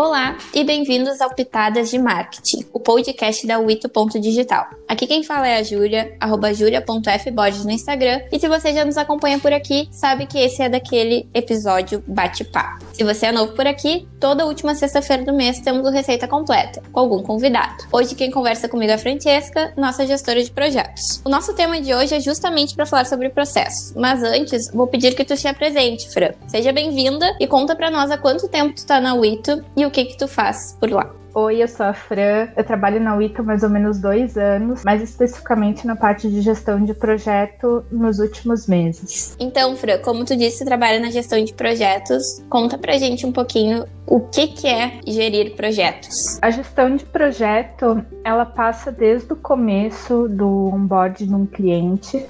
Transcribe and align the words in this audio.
Olá 0.00 0.38
e 0.54 0.62
bem-vindos 0.62 1.20
ao 1.20 1.34
Pitadas 1.34 1.90
de 1.90 1.98
Marketing, 1.98 2.64
o 2.72 2.78
podcast 2.78 3.44
da 3.44 3.58
Wito.digital. 3.58 4.68
Aqui 4.86 5.08
quem 5.08 5.24
fala 5.24 5.48
é 5.48 5.58
a 5.58 5.62
Júlia, 5.64 6.16
arroba 6.20 6.54
julia.fborges 6.54 7.64
no 7.64 7.72
Instagram. 7.72 8.20
E 8.30 8.38
se 8.38 8.46
você 8.46 8.72
já 8.72 8.84
nos 8.84 8.96
acompanha 8.96 9.40
por 9.40 9.52
aqui, 9.52 9.88
sabe 9.90 10.26
que 10.26 10.38
esse 10.38 10.62
é 10.62 10.68
daquele 10.68 11.28
episódio 11.34 12.00
bate-papo. 12.06 12.86
Se 12.92 13.02
você 13.02 13.26
é 13.26 13.32
novo 13.32 13.54
por 13.54 13.66
aqui, 13.66 14.06
toda 14.20 14.46
última 14.46 14.72
sexta-feira 14.76 15.24
do 15.24 15.32
mês 15.32 15.58
temos 15.58 15.84
o 15.84 15.90
Receita 15.90 16.28
Completa, 16.28 16.80
com 16.92 17.00
algum 17.00 17.20
convidado. 17.20 17.84
Hoje 17.92 18.14
quem 18.14 18.30
conversa 18.30 18.68
comigo 18.68 18.92
é 18.92 18.94
a 18.94 18.98
Francesca, 18.98 19.72
nossa 19.76 20.06
gestora 20.06 20.40
de 20.44 20.50
projetos. 20.52 21.20
O 21.24 21.28
nosso 21.28 21.52
tema 21.54 21.80
de 21.80 21.92
hoje 21.92 22.14
é 22.14 22.20
justamente 22.20 22.76
para 22.76 22.86
falar 22.86 23.04
sobre 23.04 23.30
processos, 23.30 23.92
mas 23.96 24.22
antes 24.22 24.70
vou 24.72 24.86
pedir 24.86 25.16
que 25.16 25.24
tu 25.24 25.36
te 25.36 25.48
apresente, 25.48 26.08
Fran. 26.08 26.30
Seja 26.46 26.72
bem-vinda 26.72 27.36
e 27.40 27.48
conta 27.48 27.74
para 27.74 27.90
nós 27.90 28.12
há 28.12 28.16
quanto 28.16 28.46
tempo 28.46 28.76
tu 28.76 28.86
tá 28.86 29.00
na 29.00 29.14
Wito 29.14 29.60
e 29.76 29.87
o 29.88 29.90
que 29.90 30.04
que 30.04 30.16
tu 30.16 30.28
faz 30.28 30.76
por 30.78 30.90
lá. 30.90 31.10
Oi, 31.34 31.62
eu 31.62 31.68
sou 31.68 31.86
a 31.86 31.92
Fran. 31.92 32.48
Eu 32.56 32.64
trabalho 32.64 33.00
na 33.00 33.14
Wito 33.14 33.42
há 33.42 33.44
mais 33.44 33.62
ou 33.62 33.68
menos 33.68 34.00
dois 34.00 34.36
anos, 34.36 34.82
mais 34.82 35.02
especificamente 35.02 35.86
na 35.86 35.94
parte 35.94 36.28
de 36.28 36.40
gestão 36.40 36.82
de 36.82 36.94
projeto 36.94 37.84
nos 37.92 38.18
últimos 38.18 38.66
meses. 38.66 39.36
Então, 39.38 39.76
Fran, 39.76 39.98
como 39.98 40.24
tu 40.24 40.36
disse, 40.36 40.64
trabalha 40.64 40.98
na 40.98 41.10
gestão 41.10 41.42
de 41.42 41.52
projetos. 41.52 42.42
Conta 42.48 42.76
pra 42.76 42.98
gente 42.98 43.24
um 43.24 43.32
pouquinho 43.32 43.84
o 44.06 44.20
que, 44.20 44.48
que 44.48 44.66
é 44.66 45.00
gerir 45.06 45.54
projetos. 45.54 46.38
A 46.42 46.50
gestão 46.50 46.96
de 46.96 47.04
projeto, 47.04 48.04
ela 48.24 48.44
passa 48.44 48.90
desde 48.90 49.32
o 49.32 49.36
começo 49.36 50.28
do 50.28 50.70
onboard 50.74 51.24
de 51.24 51.34
um 51.34 51.46
cliente 51.46 52.26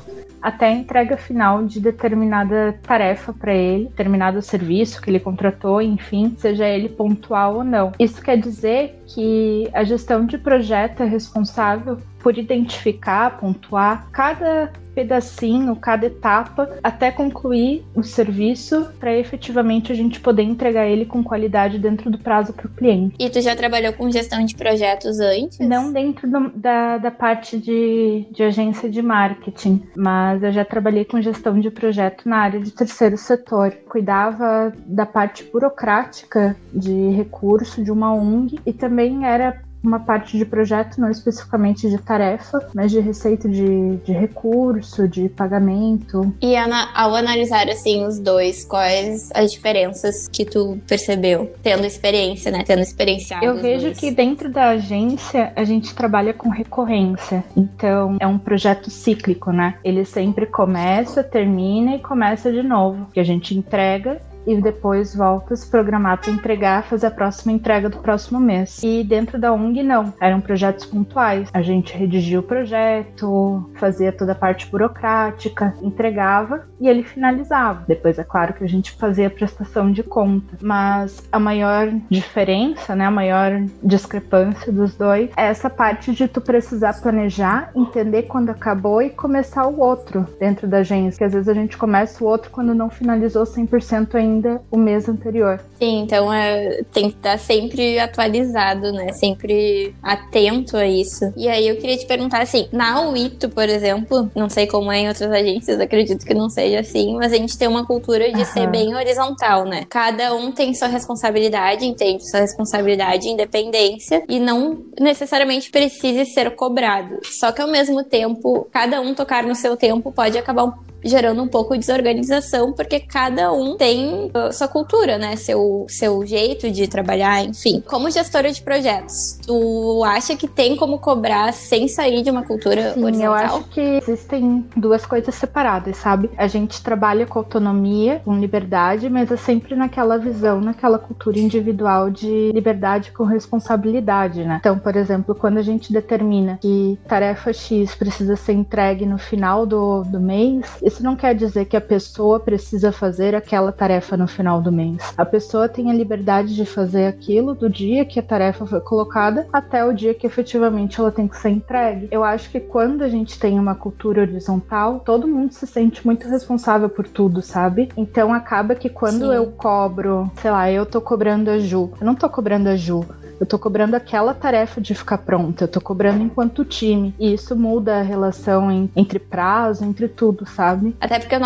até 0.49 0.67
a 0.67 0.73
entrega 0.73 1.17
final 1.17 1.65
de 1.65 1.81
determinada 1.81 2.79
tarefa 2.83 3.33
para 3.33 3.55
ele, 3.55 3.85
determinado 3.85 4.41
serviço 4.41 5.01
que 5.01 5.11
ele 5.11 5.21
contratou, 5.21 5.81
enfim, 5.81 6.35
seja 6.39 6.67
ele 6.67 6.89
pontual 6.89 7.57
ou 7.57 7.65
não. 7.65 7.93
Isso 7.99 8.23
quer 8.23 8.39
dizer 8.39 9.03
que 9.07 9.69
a 9.73 9.85
gestão 9.85 10.25
de 10.25 10.39
projeto 10.39 11.03
é 11.03 11.07
responsável 11.07 11.99
por 12.19 12.37
identificar, 12.37 13.39
pontuar 13.39 14.09
cada 14.11 14.73
pedacinho, 14.99 15.77
cada 15.77 16.07
etapa, 16.07 16.69
até 16.83 17.13
concluir 17.13 17.85
o 17.95 18.03
serviço 18.03 18.89
para 18.99 19.17
efetivamente 19.17 19.93
a 19.93 19.95
gente 19.95 20.19
poder 20.19 20.43
entregar 20.43 20.89
ele 20.89 21.07
com 21.07 21.23
qualidade 21.23 21.79
dentro 21.79 22.11
do 22.11 22.19
prazo 22.19 22.53
para 22.53 22.67
o 22.67 22.71
cliente. 22.71 23.15
E 23.17 23.31
tu 23.31 23.41
já 23.41 23.55
trabalhou 23.55 23.93
com 23.93 24.11
gestão 24.11 24.45
de 24.45 24.57
projetos 24.57 25.21
antes? 25.21 25.61
Não 25.61 25.93
dentro 25.93 26.29
do, 26.29 26.51
da, 26.51 26.99
da 26.99 27.13
parte 27.13 27.57
de, 27.59 28.27
de 28.33 28.43
agência 28.43 28.91
de 28.91 29.01
marketing, 29.01 29.85
mas 29.97 30.43
eu 30.43 30.51
já 30.51 30.65
trabalhei 30.65 31.05
com 31.05 31.21
gestão 31.21 31.61
de 31.61 31.71
projeto 31.71 32.29
na 32.29 32.39
área 32.39 32.59
de 32.59 32.73
terceiro 32.73 33.17
setor. 33.17 33.71
Cuidava 33.89 34.73
da 34.85 35.07
parte 35.07 35.45
burocrática 35.45 36.57
de 36.75 37.11
recurso 37.11 37.85
de 37.85 37.93
uma 37.93 38.13
ONG 38.13 38.59
e 38.67 38.73
também 38.73 39.25
era 39.25 39.68
uma 39.83 40.01
parte 40.01 40.37
de 40.37 40.45
projeto, 40.45 41.01
não 41.01 41.11
especificamente 41.11 41.89
de 41.89 41.99
tarefa, 41.99 42.69
mas 42.75 42.91
de 42.91 43.01
receita 43.01 43.49
de, 43.49 43.97
de 43.99 44.13
recurso, 44.13 45.09
de 45.09 45.29
pagamento. 45.29 46.35
E 46.41 46.57
Ana, 46.57 46.91
ao 46.95 47.15
analisar 47.15 47.69
assim 47.69 48.07
os 48.07 48.19
dois, 48.19 48.65
quais 48.65 49.31
as 49.35 49.53
diferenças 49.53 50.29
que 50.29 50.45
tu 50.45 50.79
percebeu, 50.87 51.53
tendo 51.63 51.87
experiência, 51.87 52.51
né? 52.51 52.65
Tendo 52.67 52.83
experienciado. 52.83 53.45
Eu 53.45 53.57
vejo 53.61 53.87
dois. 53.87 53.99
que 53.99 54.11
dentro 54.11 54.51
da 54.51 54.71
agência 54.71 55.53
a 55.55 55.65
gente 55.65 55.95
trabalha 55.95 56.33
com 56.35 56.49
recorrência. 56.49 57.45
Então 57.57 58.17
é 58.21 58.27
um 58.27 58.39
projeto 58.39 58.91
cíclico, 58.91 59.53
né? 59.53 59.75
Ele 59.85 60.05
sempre 60.05 60.47
começa, 60.47 61.23
termina 61.23 61.97
e 61.97 61.99
começa 61.99 62.53
de 62.53 62.63
novo. 62.63 63.07
Que 63.13 63.21
a 63.21 63.25
gente 63.25 63.57
entrega 63.57 64.21
e 64.49 64.61
depois 64.63 65.15
volta 65.15 65.53
a 65.53 65.57
se 65.57 65.71
programar 65.71 66.19
para 66.19 66.33
entregar, 66.33 66.83
fazer 66.85 67.09
a 67.09 67.11
próxima 67.11 67.53
entrega 67.53 67.91
do 67.91 67.99
próximo 67.99 68.41
mês. 68.41 68.83
E 68.83 69.05
dentro 69.05 69.39
da 69.39 69.53
ONG, 69.53 69.83
não. 69.83 70.15
Eram 70.19 70.41
projetos 70.41 70.87
pontuais. 70.87 71.51
A 71.53 71.61
gente 71.61 71.95
redigia 71.95 72.41
o 72.41 72.43
projeto, 72.43 73.71
fazia 73.75 74.11
toda 74.11 74.33
a 74.33 74.35
parte 74.35 74.67
burocrática, 74.71 75.75
entregava 75.83 76.67
e 76.81 76.89
ele 76.89 77.03
finalizava. 77.03 77.85
Depois, 77.87 78.19
é 78.19 78.25
claro 78.25 78.55
que 78.55 78.65
a 78.65 78.69
gente 78.69 78.93
fazia 78.93 79.27
a 79.27 79.31
prestação 79.31 79.93
de 79.93 80.03
conta. 80.03 80.57
Mas 80.63 81.23
a 81.31 81.39
maior 81.39 81.93
diferença, 82.09 82.97
né, 82.97 83.05
a 83.05 83.11
maior 83.11 83.53
discrepância 83.83 84.73
dos 84.73 84.95
dois 84.95 85.31
é 85.37 85.45
essa 85.45 85.69
parte 85.69 86.15
de 86.15 86.27
tu 86.27 86.41
precisar 86.41 86.99
planejar, 87.03 87.71
entender 87.77 88.23
quando 88.23 88.49
acabou 88.49 89.03
e 89.03 89.11
começar 89.11 89.67
o 89.67 89.79
outro 89.81 90.27
dentro 90.41 90.67
da 90.67 90.79
agência. 90.79 91.19
Que 91.19 91.25
às 91.25 91.35
vezes 91.35 91.49
a 91.49 91.55
gente 91.55 91.77
começa 91.77 92.25
o 92.25 92.27
outro 92.27 92.51
quando 92.51 92.75
não 92.75 92.89
finalizou 92.89 93.45
100% 93.45 94.15
ainda 94.15 94.38
ainda 94.39 94.63
o 94.71 94.77
mês 94.77 95.09
anterior. 95.09 95.61
Sim, 95.79 96.01
então 96.01 96.33
é, 96.33 96.83
tem 96.93 97.11
que 97.11 97.17
estar 97.17 97.39
sempre 97.39 97.99
atualizado, 97.99 98.93
né? 98.93 99.13
Sempre 99.13 99.95
atento 100.03 100.77
a 100.77 100.87
isso. 100.87 101.33
E 101.37 101.49
aí 101.49 101.69
eu 101.69 101.77
queria 101.77 101.97
te 101.97 102.07
perguntar 102.07 102.41
assim, 102.41 102.69
na 102.73 103.09
UITO, 103.09 103.49
por 103.49 103.69
exemplo, 103.69 104.31
não 104.35 104.49
sei 104.49 104.67
como 104.67 104.91
é 104.91 105.01
em 105.01 105.09
outras 105.09 105.31
agências, 105.31 105.81
acredito 105.81 106.25
que 106.25 106.35
não 106.35 106.49
seja 106.49 106.81
assim, 106.81 107.17
mas 107.17 107.33
a 107.33 107.37
gente 107.37 107.59
tem 107.59 107.69
uma 107.69 107.85
cultura 107.85 108.31
de 108.33 108.39
uhum. 108.39 108.45
ser 108.45 108.69
bem 108.69 108.95
horizontal, 108.95 109.65
né? 109.65 109.85
Cada 109.89 110.35
um 110.35 110.53
tem 110.53 110.73
sua 110.75 110.89
responsabilidade, 110.89 111.85
entende 111.85 112.29
sua 112.31 112.41
responsabilidade 112.41 113.29
e 113.29 113.33
independência 113.33 114.23
e 114.29 114.39
não 114.39 114.85
necessariamente 114.99 115.71
precise 115.71 116.25
ser 116.27 116.55
cobrado. 116.55 117.19
Só 117.25 117.53
que 117.53 117.61
ao 117.61 117.69
mesmo 117.69 118.05
tempo, 118.05 118.69
cada 118.73 119.01
um 119.01 119.15
tocar 119.15 119.45
no 119.45 119.55
seu 119.55 119.77
tempo 119.77 120.13
pode 120.13 120.39
acabar 120.39 120.65
um 120.65 120.89
gerando 121.05 121.43
um 121.43 121.49
pouco 121.49 121.75
de 121.75 121.81
desorganização, 121.81 122.73
porque 122.73 123.01
cada 123.01 123.53
um 123.53 123.77
tem 123.77 124.31
uh, 124.35 124.53
sua 124.53 124.69
cultura, 124.69 125.19
né? 125.19 125.37
Seu, 125.37 125.87
seu 125.89 126.25
jeito 126.27 126.71
de 126.71 126.89
trabalhar, 126.89 127.45
enfim. 127.45 127.83
Como 127.87 128.11
gestora 128.11 128.51
de 128.51 128.61
projetos, 128.63 129.39
tu 129.47 130.03
acha 130.05 130.37
que 130.37 130.49
tem 130.49 130.77
como 130.77 130.99
cobrar 130.99 131.53
sem 131.53 131.89
sair 131.89 132.23
de 132.23 132.31
uma 132.31 132.45
cultura 132.45 132.95
Sim, 132.95 133.05
horizontal? 133.05 133.27
Eu 133.27 133.35
acho 133.35 133.65
que 133.69 133.81
existem 133.81 134.67
duas 134.77 135.07
coisas 135.07 135.35
separadas, 135.35 135.97
sabe? 135.97 136.31
A 136.37 136.47
gente 136.47 136.83
trabalha 136.83 137.27
com 137.27 137.39
autonomia, 137.39 138.21
com 138.25 138.39
liberdade, 138.39 139.09
mas 139.09 139.31
é 139.31 139.37
sempre 139.37 139.75
naquela 139.75 140.19
visão, 140.19 140.61
naquela 140.61 140.99
cultura 140.99 141.39
individual 141.39 142.11
de 142.11 142.51
liberdade 142.53 143.13
com 143.13 143.25
responsabilidade, 143.25 144.45
né? 144.45 144.59
Então, 144.61 144.79
por 144.79 144.97
exemplo, 144.97 145.35
quando 145.35 145.59
a 145.59 145.63
gente 145.63 145.93
determina 145.93 146.59
que 146.61 146.99
tarefa 147.07 147.53
X 147.53 147.95
precisa 147.95 148.37
ser 148.37 148.53
entregue 148.53 149.07
no 149.07 149.19
final 149.19 149.65
do, 149.65 150.03
do 150.05 150.21
mês, 150.21 150.67
isso 150.89 151.03
não 151.03 151.15
quer 151.15 151.35
dizer 151.35 151.67
que 151.67 151.77
a 151.77 151.81
pessoa 151.81 152.41
precisa 152.41 152.91
fazer 152.91 153.35
aquela 153.35 153.71
tarefa 153.71 154.17
no 154.17 154.27
final 154.27 154.61
do 154.61 154.73
mês. 154.73 155.15
A 155.17 155.25
pessoa 155.25 155.69
tem 155.69 155.91
a 155.91 155.95
liberdade 155.95 156.55
de 156.55 156.65
fazer 156.65 157.07
aquilo 157.07 157.55
do 157.55 157.69
dia 157.69 158.05
que 158.05 158.19
a 158.19 158.23
tarefa 158.23 158.67
foi 158.67 158.81
colocada 158.81 159.47
até 159.53 159.85
o 159.85 159.93
dia 159.93 160.15
que 160.15 160.27
efetivamente 160.27 160.99
ela 160.99 161.13
tem 161.13 161.29
que 161.29 161.37
ser 161.37 161.51
entregue. 161.51 162.09
Eu 162.11 162.25
acho 162.25 162.51
que 162.51 162.59
quando 162.59 163.03
a 163.03 163.09
gente 163.09 163.39
tem 163.39 163.59
uma 163.59 163.75
cultura 163.75 164.23
horizontal, 164.23 165.01
todo 165.01 165.29
mundo 165.29 165.53
se 165.53 165.67
sente 165.67 166.05
muito 166.05 166.27
responsável 166.29 166.89
por 166.89 167.07
tudo, 167.07 167.43
sabe? 167.43 167.91
Então 167.97 168.33
acaba 168.33 168.75
que 168.75 168.89
quando 168.89 169.27
Sim. 169.27 169.35
eu 169.35 169.47
cobro, 169.47 170.31
sei 170.41 170.51
lá, 170.51 170.71
eu 170.71 170.87
tô 170.87 171.01
cobrando 171.01 171.51
a 171.51 171.59
Ju, 171.59 171.93
eu 172.01 172.07
não 172.07 172.15
tô 172.15 172.29
cobrando 172.29 172.69
a 172.69 172.77
Ju, 172.77 173.05
eu 173.41 173.47
tô 173.47 173.59
cobrando 173.59 173.95
aquela 173.95 174.35
tarefa 174.35 174.81
de 174.81 174.95
ficar 174.95 175.19
pronta, 175.19 175.65
eu 175.65 175.69
tô 175.69 175.81
cobrando 175.81 176.23
enquanto 176.23 176.65
time. 176.65 177.15
E 177.19 177.33
isso 177.33 177.57
muda 177.57 177.99
a 177.99 178.03
relação 178.03 178.71
em, 178.71 178.91
entre 178.95 179.19
prazo, 179.19 179.85
entre 179.85 180.09
tudo, 180.09 180.47
sabe? 180.47 180.97
Até 181.01 181.19
porque 181.19 181.37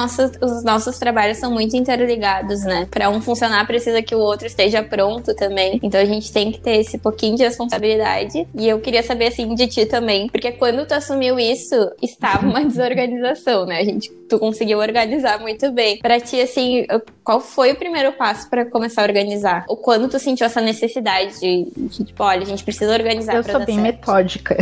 os 0.41 0.64
nossos 0.64 0.98
trabalhos 0.98 1.38
são 1.38 1.52
muito 1.52 1.76
interligados, 1.76 2.62
né? 2.62 2.86
Para 2.91 3.10
um 3.10 3.20
funcionar, 3.20 3.67
precisa 3.67 4.02
que 4.02 4.14
o 4.14 4.19
outro 4.19 4.46
esteja 4.46 4.82
pronto 4.82 5.34
também. 5.34 5.78
Então 5.82 6.00
a 6.00 6.05
gente 6.05 6.32
tem 6.32 6.50
que 6.50 6.61
ter 6.61 6.78
esse 6.78 6.99
pouquinho 6.99 7.37
de 7.37 7.43
responsabilidade. 7.43 8.46
E 8.55 8.69
eu 8.69 8.81
queria 8.81 9.02
saber, 9.02 9.26
assim, 9.26 9.55
de 9.55 9.67
ti 9.67 9.87
também. 9.87 10.28
Porque 10.28 10.52
quando 10.52 10.87
tu 10.87 10.93
assumiu 10.93 11.38
isso, 11.38 11.75
estava 12.00 12.46
uma 12.46 12.64
desorganização, 12.67 13.67
né? 13.67 13.78
A 13.78 13.84
gente, 13.84 14.11
tu 14.28 14.38
conseguiu 14.38 14.78
organizar 14.78 15.40
muito 15.40 15.70
bem. 15.72 15.99
Para 15.99 16.20
ti, 16.20 16.40
assim, 16.40 16.87
qual 17.22 17.40
foi 17.40 17.72
o 17.72 17.76
primeiro 17.76 18.12
passo 18.12 18.49
para 18.49 18.64
começar 18.64 19.02
a 19.02 19.05
organizar? 19.05 19.64
Ou 19.69 19.76
quando 19.76 20.08
tu 20.08 20.19
sentiu 20.19 20.46
essa 20.46 20.61
necessidade 20.61 21.40
de 21.40 21.81
tipo, 21.88 22.23
olha, 22.23 22.43
a 22.43 22.46
gente 22.46 22.64
precisa 22.64 22.93
organizar 22.93 23.37
Eu 23.37 23.43
sou 23.43 23.64
bem 23.64 23.76
certo. 23.76 23.82
metódica. 23.82 24.56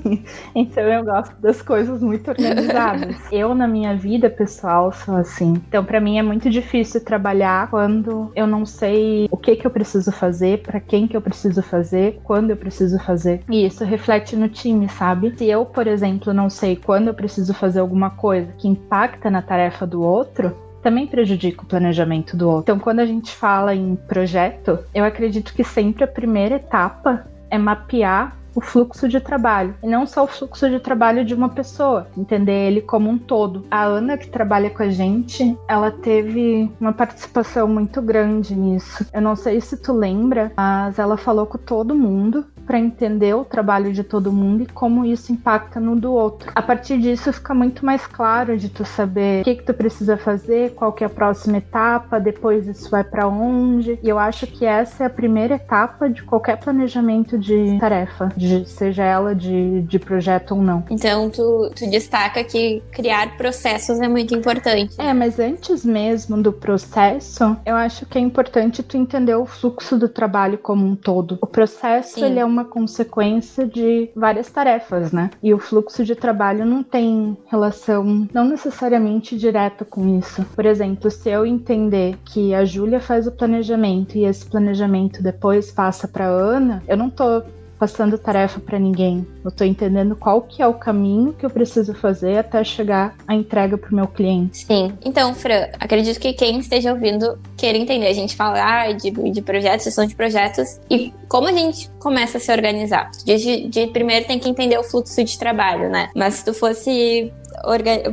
então 0.54 0.82
eu 0.84 1.04
gosto 1.04 1.34
das 1.40 1.62
coisas 1.62 2.02
muito 2.02 2.28
organizadas. 2.28 3.16
eu, 3.32 3.54
na 3.54 3.66
minha 3.66 3.96
vida 3.96 4.30
pessoal, 4.30 4.92
sou 4.92 5.16
assim. 5.16 5.54
Então, 5.68 5.84
para 5.84 6.00
mim 6.00 6.18
é 6.18 6.22
muito 6.22 6.50
difícil 6.50 7.04
trabalhar 7.04 7.70
quando 7.70 8.32
eu 8.34 8.46
não 8.46 8.64
sei 8.64 9.28
o 9.30 9.36
que 9.36 9.56
que 9.56 9.66
eu 9.66 9.70
preciso 9.70 10.12
fazer, 10.12 10.62
para 10.62 10.80
quem 10.80 11.06
que 11.06 11.16
eu 11.16 11.20
preciso 11.20 11.62
fazer, 11.62 12.20
quando 12.24 12.50
eu 12.50 12.56
preciso 12.56 12.98
fazer. 12.98 13.42
E 13.50 13.66
isso 13.66 13.84
reflete 13.84 14.36
no 14.36 14.48
time, 14.48 14.88
sabe? 14.88 15.34
Se 15.36 15.46
eu, 15.46 15.64
por 15.64 15.86
exemplo, 15.86 16.32
não 16.32 16.50
sei 16.50 16.76
quando 16.76 17.08
eu 17.08 17.14
preciso 17.14 17.54
fazer 17.54 17.80
alguma 17.80 18.10
coisa 18.10 18.52
que 18.58 18.68
impacta 18.68 19.30
na 19.30 19.42
tarefa 19.42 19.86
do 19.86 20.02
outro, 20.02 20.67
também 20.88 21.06
prejudica 21.06 21.62
o 21.62 21.66
planejamento 21.66 22.34
do 22.34 22.48
outro. 22.48 22.62
Então, 22.62 22.78
quando 22.78 23.00
a 23.00 23.06
gente 23.06 23.30
fala 23.30 23.74
em 23.74 23.94
projeto, 23.94 24.78
eu 24.94 25.04
acredito 25.04 25.52
que 25.52 25.62
sempre 25.62 26.02
a 26.02 26.06
primeira 26.06 26.54
etapa 26.54 27.26
é 27.50 27.58
mapear 27.58 28.34
o 28.54 28.60
fluxo 28.62 29.06
de 29.06 29.20
trabalho. 29.20 29.74
E 29.82 29.86
não 29.86 30.06
só 30.06 30.24
o 30.24 30.26
fluxo 30.26 30.68
de 30.70 30.80
trabalho 30.80 31.26
de 31.26 31.34
uma 31.34 31.50
pessoa, 31.50 32.08
entender 32.16 32.68
ele 32.68 32.80
como 32.80 33.10
um 33.10 33.18
todo. 33.18 33.66
A 33.70 33.84
Ana, 33.84 34.16
que 34.16 34.28
trabalha 34.28 34.70
com 34.70 34.82
a 34.82 34.88
gente, 34.88 35.56
ela 35.68 35.90
teve 35.90 36.72
uma 36.80 36.92
participação 36.92 37.68
muito 37.68 38.00
grande 38.00 38.56
nisso. 38.56 39.06
Eu 39.12 39.20
não 39.20 39.36
sei 39.36 39.60
se 39.60 39.76
tu 39.76 39.92
lembra, 39.92 40.50
mas 40.56 40.98
ela 40.98 41.18
falou 41.18 41.44
com 41.44 41.58
todo 41.58 41.94
mundo 41.94 42.46
para 42.68 42.78
entender 42.78 43.34
o 43.34 43.46
trabalho 43.46 43.94
de 43.94 44.04
todo 44.04 44.30
mundo 44.30 44.62
e 44.62 44.66
como 44.66 45.06
isso 45.06 45.32
impacta 45.32 45.80
no 45.80 45.96
do 45.96 46.12
outro. 46.12 46.52
A 46.54 46.60
partir 46.60 47.00
disso 47.00 47.32
fica 47.32 47.54
muito 47.54 47.84
mais 47.84 48.06
claro 48.06 48.58
de 48.58 48.68
tu 48.68 48.84
saber 48.84 49.40
o 49.40 49.44
que 49.44 49.54
que 49.56 49.62
tu 49.62 49.72
precisa 49.72 50.18
fazer, 50.18 50.74
qual 50.74 50.92
que 50.92 51.02
é 51.02 51.06
a 51.06 51.10
próxima 51.10 51.56
etapa, 51.56 52.20
depois 52.20 52.68
isso 52.68 52.90
vai 52.90 53.02
para 53.02 53.26
onde. 53.26 53.98
E 54.02 54.08
eu 54.08 54.18
acho 54.18 54.46
que 54.46 54.66
essa 54.66 55.04
é 55.04 55.06
a 55.06 55.10
primeira 55.10 55.54
etapa 55.54 56.10
de 56.10 56.22
qualquer 56.22 56.58
planejamento 56.58 57.38
de 57.38 57.78
tarefa, 57.80 58.30
de, 58.36 58.68
seja 58.68 59.02
ela 59.02 59.34
de, 59.34 59.80
de 59.82 59.98
projeto 59.98 60.54
ou 60.54 60.60
não. 60.60 60.84
Então 60.90 61.30
tu, 61.30 61.70
tu 61.74 61.88
destaca 61.88 62.44
que 62.44 62.82
criar 62.92 63.36
processos 63.38 63.98
é 63.98 64.08
muito 64.08 64.34
importante. 64.34 64.94
É, 64.98 65.14
mas 65.14 65.38
antes 65.38 65.86
mesmo 65.86 66.42
do 66.42 66.52
processo, 66.52 67.56
eu 67.64 67.74
acho 67.74 68.04
que 68.04 68.18
é 68.18 68.20
importante 68.20 68.82
tu 68.82 68.98
entender 68.98 69.34
o 69.34 69.46
fluxo 69.46 69.96
do 69.96 70.08
trabalho 70.08 70.58
como 70.58 70.86
um 70.86 70.94
todo. 70.94 71.38
O 71.40 71.46
processo, 71.46 72.16
Sim. 72.16 72.26
ele 72.26 72.38
é 72.40 72.44
uma 72.44 72.57
consequência 72.64 73.66
de 73.66 74.10
várias 74.14 74.50
tarefas, 74.50 75.12
né? 75.12 75.30
E 75.42 75.52
o 75.52 75.58
fluxo 75.58 76.04
de 76.04 76.14
trabalho 76.14 76.64
não 76.64 76.82
tem 76.82 77.36
relação, 77.46 78.28
não 78.32 78.44
necessariamente 78.44 79.36
direta 79.36 79.84
com 79.84 80.18
isso. 80.18 80.44
Por 80.54 80.66
exemplo, 80.66 81.10
se 81.10 81.28
eu 81.30 81.46
entender 81.46 82.16
que 82.24 82.54
a 82.54 82.64
Júlia 82.64 83.00
faz 83.00 83.26
o 83.26 83.32
planejamento 83.32 84.16
e 84.16 84.24
esse 84.24 84.46
planejamento 84.46 85.22
depois 85.22 85.70
passa 85.70 86.06
para 86.08 86.26
Ana, 86.26 86.82
eu 86.86 86.96
não 86.96 87.10
tô 87.10 87.42
passando 87.78 88.18
tarefa 88.18 88.60
para 88.60 88.78
ninguém. 88.78 89.26
Eu 89.44 89.50
tô 89.50 89.64
entendendo 89.64 90.16
qual 90.16 90.42
que 90.42 90.62
é 90.62 90.66
o 90.66 90.74
caminho 90.74 91.32
que 91.32 91.46
eu 91.46 91.50
preciso 91.50 91.94
fazer 91.94 92.38
até 92.38 92.62
chegar 92.64 93.14
à 93.26 93.34
entrega 93.34 93.78
pro 93.78 93.94
meu 93.94 94.06
cliente. 94.06 94.66
Sim. 94.66 94.92
Então, 95.04 95.34
Fran, 95.34 95.68
acredito 95.78 96.18
que 96.18 96.32
quem 96.32 96.58
esteja 96.58 96.92
ouvindo 96.92 97.38
queira 97.56 97.78
entender. 97.78 98.08
A 98.08 98.12
gente 98.12 98.36
fala 98.36 98.58
ah, 98.60 98.92
de, 98.92 99.10
de 99.10 99.42
projetos, 99.42 99.84
gestão 99.84 100.06
de 100.06 100.14
projetos 100.14 100.80
e 100.90 101.12
como 101.28 101.48
a 101.48 101.52
gente 101.52 101.90
começa 101.98 102.38
a 102.38 102.40
se 102.40 102.50
organizar. 102.50 103.10
De, 103.24 103.68
de, 103.68 103.86
primeiro 103.88 104.26
tem 104.26 104.38
que 104.38 104.48
entender 104.48 104.78
o 104.78 104.82
fluxo 104.82 105.22
de 105.22 105.38
trabalho, 105.38 105.88
né? 105.90 106.10
Mas 106.14 106.34
se 106.34 106.44
tu 106.44 106.54
fosse 106.54 107.32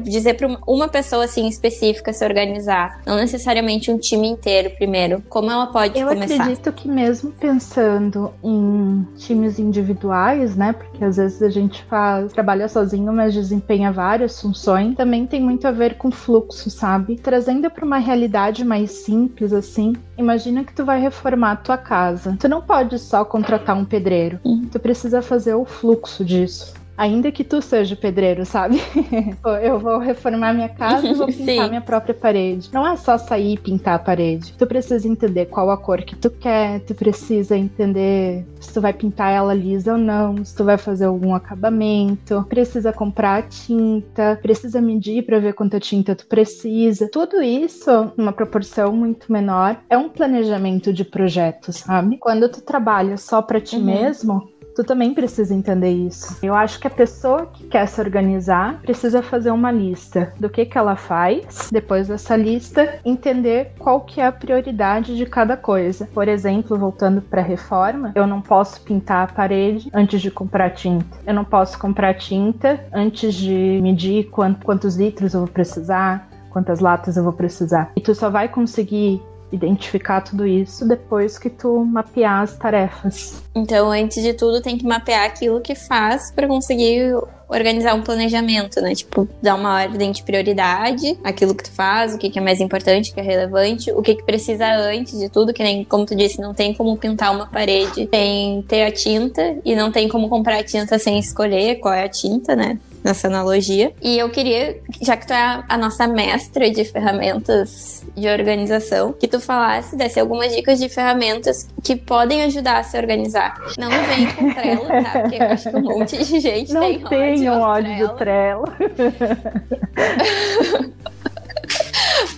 dizer 0.04 0.36
para 0.36 0.58
uma 0.68 0.88
pessoa 0.88 1.26
assim 1.26 1.48
específica 1.48 2.14
se 2.14 2.24
organizar, 2.26 3.02
não 3.06 3.16
necessariamente 3.16 3.92
um 3.92 3.98
time 3.98 4.28
inteiro 4.28 4.72
primeiro, 4.72 5.22
como 5.30 5.52
ela 5.52 5.68
pode 5.68 6.00
Eu 6.00 6.08
começar? 6.08 6.36
acredito 6.36 6.72
que 6.74 6.88
mesmo 6.88 7.32
pensando 7.32 8.34
em 8.44 9.06
times 9.18 9.60
individuais, 9.60 10.56
né? 10.56 10.74
Porque 10.74 11.04
às 11.04 11.18
vezes 11.18 11.42
a 11.42 11.50
gente 11.50 11.84
faz, 11.84 12.32
trabalha 12.34 12.68
sozinho, 12.68 13.12
mas 13.14 13.34
desempenha 13.34 13.92
várias 13.92 14.42
funções, 14.42 14.96
também 14.96 15.26
tem 15.26 15.42
muito 15.42 15.68
a 15.68 15.72
ver 15.72 15.98
com 15.98 16.12
fluxo, 16.12 16.70
sabe? 16.70 17.18
Trazendo 17.18 17.70
para 17.70 17.86
uma 17.86 17.98
realidade 17.98 18.64
mais 18.64 18.92
simples 18.92 19.54
assim, 19.54 19.94
imagina 20.18 20.64
que 20.64 20.74
tu 20.74 20.86
vai 20.86 21.00
reformar 21.00 21.52
a 21.52 21.56
tua 21.56 21.78
casa. 21.78 22.38
Tu 22.40 22.48
não 22.48 22.62
pode 22.62 22.98
só 23.00 23.24
contratar 23.26 23.76
um 23.76 23.86
pedreiro. 23.86 24.40
Uhum. 24.44 24.68
Tu 24.72 24.80
precisa 24.80 25.22
fazer 25.22 25.54
o 25.54 25.66
fluxo 25.66 26.24
disso. 26.24 26.74
Ainda 26.98 27.32
que 27.32 27.44
tu 27.44 27.62
seja 27.62 27.96
pedreiro, 27.96 28.46
sabe? 28.46 28.80
Eu 29.62 29.80
vou 29.80 30.00
reformar 30.00 30.54
minha 30.54 30.70
casa 30.70 31.08
e 31.08 31.14
vou 31.14 31.28
pintar 31.28 31.46
Sim. 31.66 31.70
minha 31.70 31.82
própria 31.82 32.14
parede. 32.14 32.70
Não 32.74 32.88
é 32.88 32.96
só 32.96 33.18
sair 33.18 33.54
e 33.54 33.58
pintar 33.58 33.96
a 33.96 34.00
parede. 34.00 34.54
Tu 34.58 34.66
precisa 34.68 35.08
entender 35.08 35.46
qual 35.48 35.70
a 35.70 35.78
cor 35.78 36.02
que 36.04 36.16
tu 36.16 36.30
quer, 36.30 36.80
tu 36.82 36.94
precisa 36.96 37.58
entender 37.58 38.46
se 38.60 38.74
tu 38.74 38.82
vai 38.82 38.94
pintar 38.94 39.32
ela 39.32 39.54
lisa 39.54 39.92
ou 39.94 39.98
não, 39.98 40.44
se 40.44 40.56
tu 40.56 40.64
vai 40.64 40.78
fazer 40.78 41.06
algum 41.06 41.36
acabamento, 41.36 42.46
precisa 42.50 42.92
comprar 42.92 43.44
tinta, 43.48 44.40
precisa 44.42 44.82
medir 44.82 45.24
pra 45.26 45.40
ver 45.40 45.54
quanta 45.54 45.80
tinta 45.80 46.16
tu 46.16 46.26
precisa. 46.28 47.10
Tudo 47.12 47.42
isso, 47.42 48.12
numa 48.18 48.32
proporção 48.34 48.94
muito 48.96 49.32
menor, 49.32 49.78
é 49.90 49.98
um 49.98 50.10
planejamento 50.10 50.92
de 50.94 51.04
projeto, 51.04 51.72
sabe? 51.72 52.18
Quando 52.18 52.50
tu 52.50 52.62
trabalha 52.62 53.18
só 53.18 53.42
pra 53.42 53.60
ti 53.62 53.76
Uhum. 53.76 53.84
mesmo, 53.86 54.50
Tu 54.76 54.84
também 54.84 55.14
precisa 55.14 55.54
entender 55.56 55.92
isso. 55.92 56.38
Eu 56.44 56.54
acho 56.54 56.80
que 56.80 56.88
a 56.88 56.90
pessoa 56.90 57.46
que 57.46 57.66
quer 57.68 57.88
se 57.88 58.02
organizar 58.02 58.82
precisa 58.82 59.22
fazer 59.22 59.52
uma 59.52 59.72
lista 59.72 60.34
do 60.38 60.50
que 60.50 60.66
que 60.66 60.78
ela 60.78 60.98
faz. 60.98 61.70
Depois 61.72 62.10
dessa 62.10 62.36
lista, 62.36 63.00
entender 63.06 63.72
qual 63.80 64.02
que 64.02 64.20
é 64.20 64.26
a 64.28 64.32
prioridade 64.34 65.16
de 65.16 65.26
cada 65.26 65.56
coisa. 65.56 66.10
Por 66.14 66.28
exemplo, 66.28 66.78
voltando 66.78 67.22
para 67.22 67.42
reforma, 67.42 68.12
eu 68.16 68.28
não 68.28 68.42
posso 68.42 68.82
pintar 68.82 69.24
a 69.24 69.32
parede 69.32 69.90
antes 69.94 70.22
de 70.22 70.30
comprar 70.30 70.72
tinta. 70.72 71.06
Eu 71.26 71.34
não 71.34 71.46
posso 71.46 71.80
comprar 71.80 72.14
tinta 72.16 72.84
antes 72.94 73.34
de 73.34 73.80
medir 73.82 74.26
quant- 74.30 74.62
quantos 74.62 74.98
litros 74.98 75.34
eu 75.34 75.40
vou 75.42 75.50
precisar, 75.50 76.28
quantas 76.50 76.82
latas 76.82 77.16
eu 77.16 77.24
vou 77.24 77.34
precisar. 77.34 77.92
E 77.96 78.02
tu 78.02 78.14
só 78.14 78.30
vai 78.30 78.50
conseguir 78.50 79.22
identificar 79.52 80.22
tudo 80.22 80.46
isso 80.46 80.88
depois 80.88 81.38
que 81.38 81.50
tu 81.50 81.84
mapear 81.86 82.42
as 82.42 82.58
tarefas. 82.58 83.42
Então, 83.56 83.92
antes 83.92 84.22
de 84.22 84.34
tudo, 84.34 84.62
tem 84.62 84.78
que 84.78 84.86
mapear 84.86 85.26
aquilo 85.26 85.62
que 85.62 85.76
faz 85.76 86.32
para 86.32 86.48
conseguir 86.48 87.16
organizar 87.48 87.94
um 87.94 88.02
planejamento, 88.02 88.82
né? 88.82 88.96
Tipo, 88.96 89.28
dar 89.42 89.56
uma 89.56 89.82
ordem 89.84 90.12
de 90.12 90.24
prioridade, 90.24 91.18
aquilo 91.24 91.54
que 91.54 91.64
tu 91.64 91.72
faz, 91.72 92.14
o 92.14 92.18
que 92.18 92.30
que 92.30 92.40
é 92.40 92.42
mais 92.42 92.60
importante, 92.60 93.12
o 93.12 93.14
que 93.14 93.20
é 93.20 93.24
relevante, 93.24 93.92
o 93.92 94.02
que 94.02 94.16
que 94.16 94.24
precisa 94.24 94.66
antes 94.66 95.18
de 95.20 95.30
tudo, 95.30 95.54
que 95.54 95.64
nem, 95.64 95.84
como 95.84 96.06
tu 96.06 96.16
disse, 96.16 96.42
não 96.42 96.54
tem 96.54 96.74
como 96.74 96.98
pintar 96.98 97.34
uma 97.34 97.48
parede 97.48 98.10
sem 98.14 98.64
ter 98.64 98.84
a 98.84 98.92
tinta 98.92 99.58
e 99.64 99.76
não 99.76 99.92
tem 99.92 100.08
como 100.08 100.28
comprar 100.28 100.60
a 100.60 100.64
tinta 100.64 100.98
sem 100.98 101.20
escolher 101.20 101.76
qual 101.76 101.94
é 101.94 102.04
a 102.04 102.10
tinta, 102.10 102.56
né? 102.56 102.80
Nessa 103.06 103.28
analogia. 103.28 103.94
E 104.02 104.18
eu 104.18 104.28
queria, 104.32 104.82
já 105.00 105.16
que 105.16 105.28
tu 105.28 105.34
é 105.34 105.64
a, 105.70 105.78
nossa 105.78 106.08
mestra 106.08 106.72
de 106.72 106.84
ferramentas 106.84 108.04
de 108.18 108.28
organização, 108.28 109.14
que 109.14 109.28
tu 109.28 109.40
falasse, 109.40 109.96
desse 109.96 110.20
algumas 110.20 110.56
dicas 110.56 110.80
de 110.80 110.90
ferramentas 110.90 111.68
que 111.84 111.96
podem 111.96 112.42
ajudar 112.46 112.80
a 112.80 112.84
se 112.84 112.98
organizar. 112.98 113.62
Não 113.78 113.92
vem 113.92 114.26
com 114.34 114.52
Trello, 114.56 114.88
tá? 114.88 115.20
Porque 115.22 115.36
eu 115.36 115.44
acho 115.44 115.70
que 115.70 115.76
um 115.76 115.82
monte 115.82 116.18
de 116.18 116.40
gente 116.40 116.74
Não 116.74 116.82
tem 116.82 117.06
tenho 117.06 117.54
ao 117.54 117.62
ódio 117.62 118.08
do 118.08 118.16
Trello. 118.16 118.66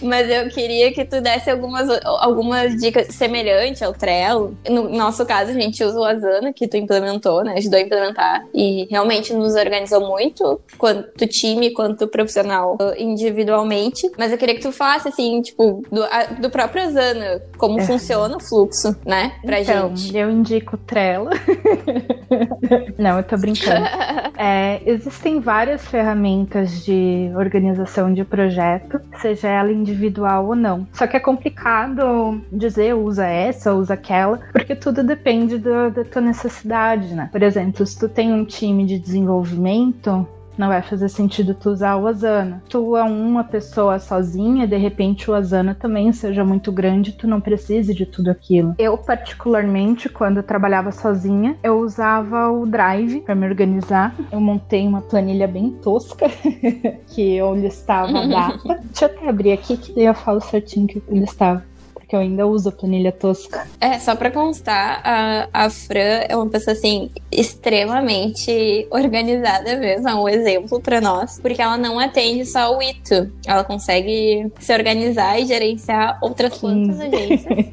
Mas 0.01 0.29
eu 0.29 0.47
queria 0.49 0.91
que 0.91 1.03
tu 1.05 1.21
desse 1.21 1.49
algumas, 1.49 1.87
algumas 2.05 2.75
dicas 2.75 3.07
semelhantes 3.15 3.81
ao 3.81 3.93
Trello. 3.93 4.55
No 4.69 4.89
nosso 4.89 5.25
caso, 5.25 5.51
a 5.51 5.53
gente 5.53 5.83
usa 5.83 5.99
o 5.99 6.03
Asana, 6.03 6.53
que 6.53 6.67
tu 6.67 6.77
implementou, 6.77 7.43
né? 7.43 7.55
Ajudou 7.57 7.79
a 7.79 7.81
implementar. 7.81 8.45
E 8.53 8.87
realmente 8.89 9.33
nos 9.33 9.55
organizou 9.55 10.01
muito, 10.07 10.59
quanto 10.77 11.25
time, 11.27 11.71
quanto 11.71 12.07
profissional, 12.07 12.77
uh, 12.81 12.93
individualmente. 12.97 14.09
Mas 14.17 14.31
eu 14.31 14.37
queria 14.37 14.55
que 14.55 14.61
tu 14.61 14.71
falasse, 14.71 15.07
assim, 15.07 15.41
tipo, 15.41 15.83
do, 15.91 16.03
a- 16.03 16.25
do 16.39 16.49
próprio 16.49 16.83
Asana, 16.83 17.41
como 17.57 17.79
É. 17.79 17.83
funciona 17.85 18.37
o 18.37 18.39
fluxo, 18.39 18.95
né? 19.05 19.33
Pra 19.45 19.61
então, 19.61 19.95
gente. 19.95 20.15
eu 20.17 20.29
indico 20.31 20.75
o 20.75 20.79
Trello. 20.79 21.29
Não, 22.97 23.17
eu 23.17 23.23
tô 23.23 23.37
brincando. 23.37 23.85
É, 24.39 24.81
existem 24.85 25.39
várias 25.39 25.83
ferramentas 25.87 26.85
de 26.85 27.31
organização 27.35 28.13
de 28.13 28.23
projeto, 28.23 28.99
seja 29.19 29.47
ela 29.47 29.66
individual 29.71 30.47
ou 30.47 30.55
não. 30.55 30.87
Só 30.93 31.05
que 31.07 31.15
é 31.17 31.19
complicado 31.19 32.41
dizer 32.51 32.93
usa 32.95 33.25
essa, 33.25 33.73
usa 33.73 33.93
aquela, 33.93 34.39
porque 34.51 34.75
tudo 34.75 35.03
depende 35.03 35.57
do- 35.57 35.91
da 35.91 36.03
tua 36.03 36.21
necessidade, 36.21 37.13
né? 37.13 37.29
Por 37.31 37.41
exemplo, 37.43 37.85
se 37.85 37.97
tu 37.99 38.07
tem 38.09 38.33
um 38.33 38.45
time 38.45 38.85
de 38.85 38.99
desenvolvimento, 38.99 40.27
não 40.57 40.67
vai 40.67 40.81
fazer 40.81 41.09
sentido 41.09 41.53
tu 41.53 41.69
usar 41.69 41.95
o 41.97 42.07
Asana. 42.07 42.61
Tu 42.69 42.97
é 42.97 43.03
uma 43.03 43.43
pessoa 43.43 43.99
sozinha, 43.99 44.67
de 44.67 44.77
repente 44.77 45.29
o 45.29 45.33
Asana 45.33 45.75
também 45.75 46.11
seja 46.11 46.43
muito 46.43 46.71
grande, 46.71 47.13
tu 47.13 47.27
não 47.27 47.39
precise 47.39 47.93
de 47.93 48.05
tudo 48.05 48.29
aquilo. 48.29 48.75
Eu, 48.77 48.97
particularmente, 48.97 50.09
quando 50.09 50.37
eu 50.37 50.43
trabalhava 50.43 50.91
sozinha, 50.91 51.57
eu 51.63 51.79
usava 51.79 52.49
o 52.49 52.65
Drive 52.65 53.21
para 53.21 53.35
me 53.35 53.47
organizar. 53.47 54.15
Eu 54.31 54.39
montei 54.39 54.87
uma 54.87 55.01
planilha 55.01 55.47
bem 55.47 55.71
tosca, 55.81 56.27
que 57.07 57.35
eu 57.35 57.55
listava 57.55 58.19
a 58.19 58.27
data. 58.27 58.79
Deixa 58.85 59.05
eu 59.05 59.09
até 59.09 59.29
abrir 59.29 59.51
aqui, 59.51 59.77
que 59.77 59.93
daí 59.93 60.05
eu 60.05 60.13
falo 60.13 60.41
certinho 60.41 60.87
que 60.87 60.97
eu 60.97 61.15
listava. 61.15 61.63
Porque 62.07 62.15
eu 62.15 62.21
ainda 62.21 62.47
uso 62.47 62.69
a 62.69 62.71
planilha 62.71 63.11
tosca. 63.11 63.67
É, 63.81 63.99
só 63.99 64.15
pra 64.15 64.31
constar, 64.31 65.01
a, 65.03 65.49
a 65.51 65.69
Fran 65.69 66.23
é 66.29 66.37
uma 66.37 66.47
pessoa, 66.47 66.71
assim, 66.71 67.11
extremamente 67.29 68.87
organizada 68.89 69.75
mesmo, 69.75 70.07
é 70.07 70.15
um 70.15 70.29
exemplo 70.29 70.79
pra 70.79 71.01
nós, 71.01 71.37
porque 71.41 71.61
ela 71.61 71.77
não 71.77 71.99
atende 71.99 72.45
só 72.45 72.77
o 72.77 72.81
ITO, 72.81 73.29
ela 73.45 73.65
consegue 73.65 74.49
se 74.57 74.71
organizar 74.73 75.37
e 75.37 75.45
gerenciar 75.45 76.17
outras 76.21 76.57
quantas 76.57 76.97
15. 76.97 77.15
agências. 77.17 77.65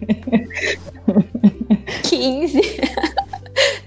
15. 2.11 2.61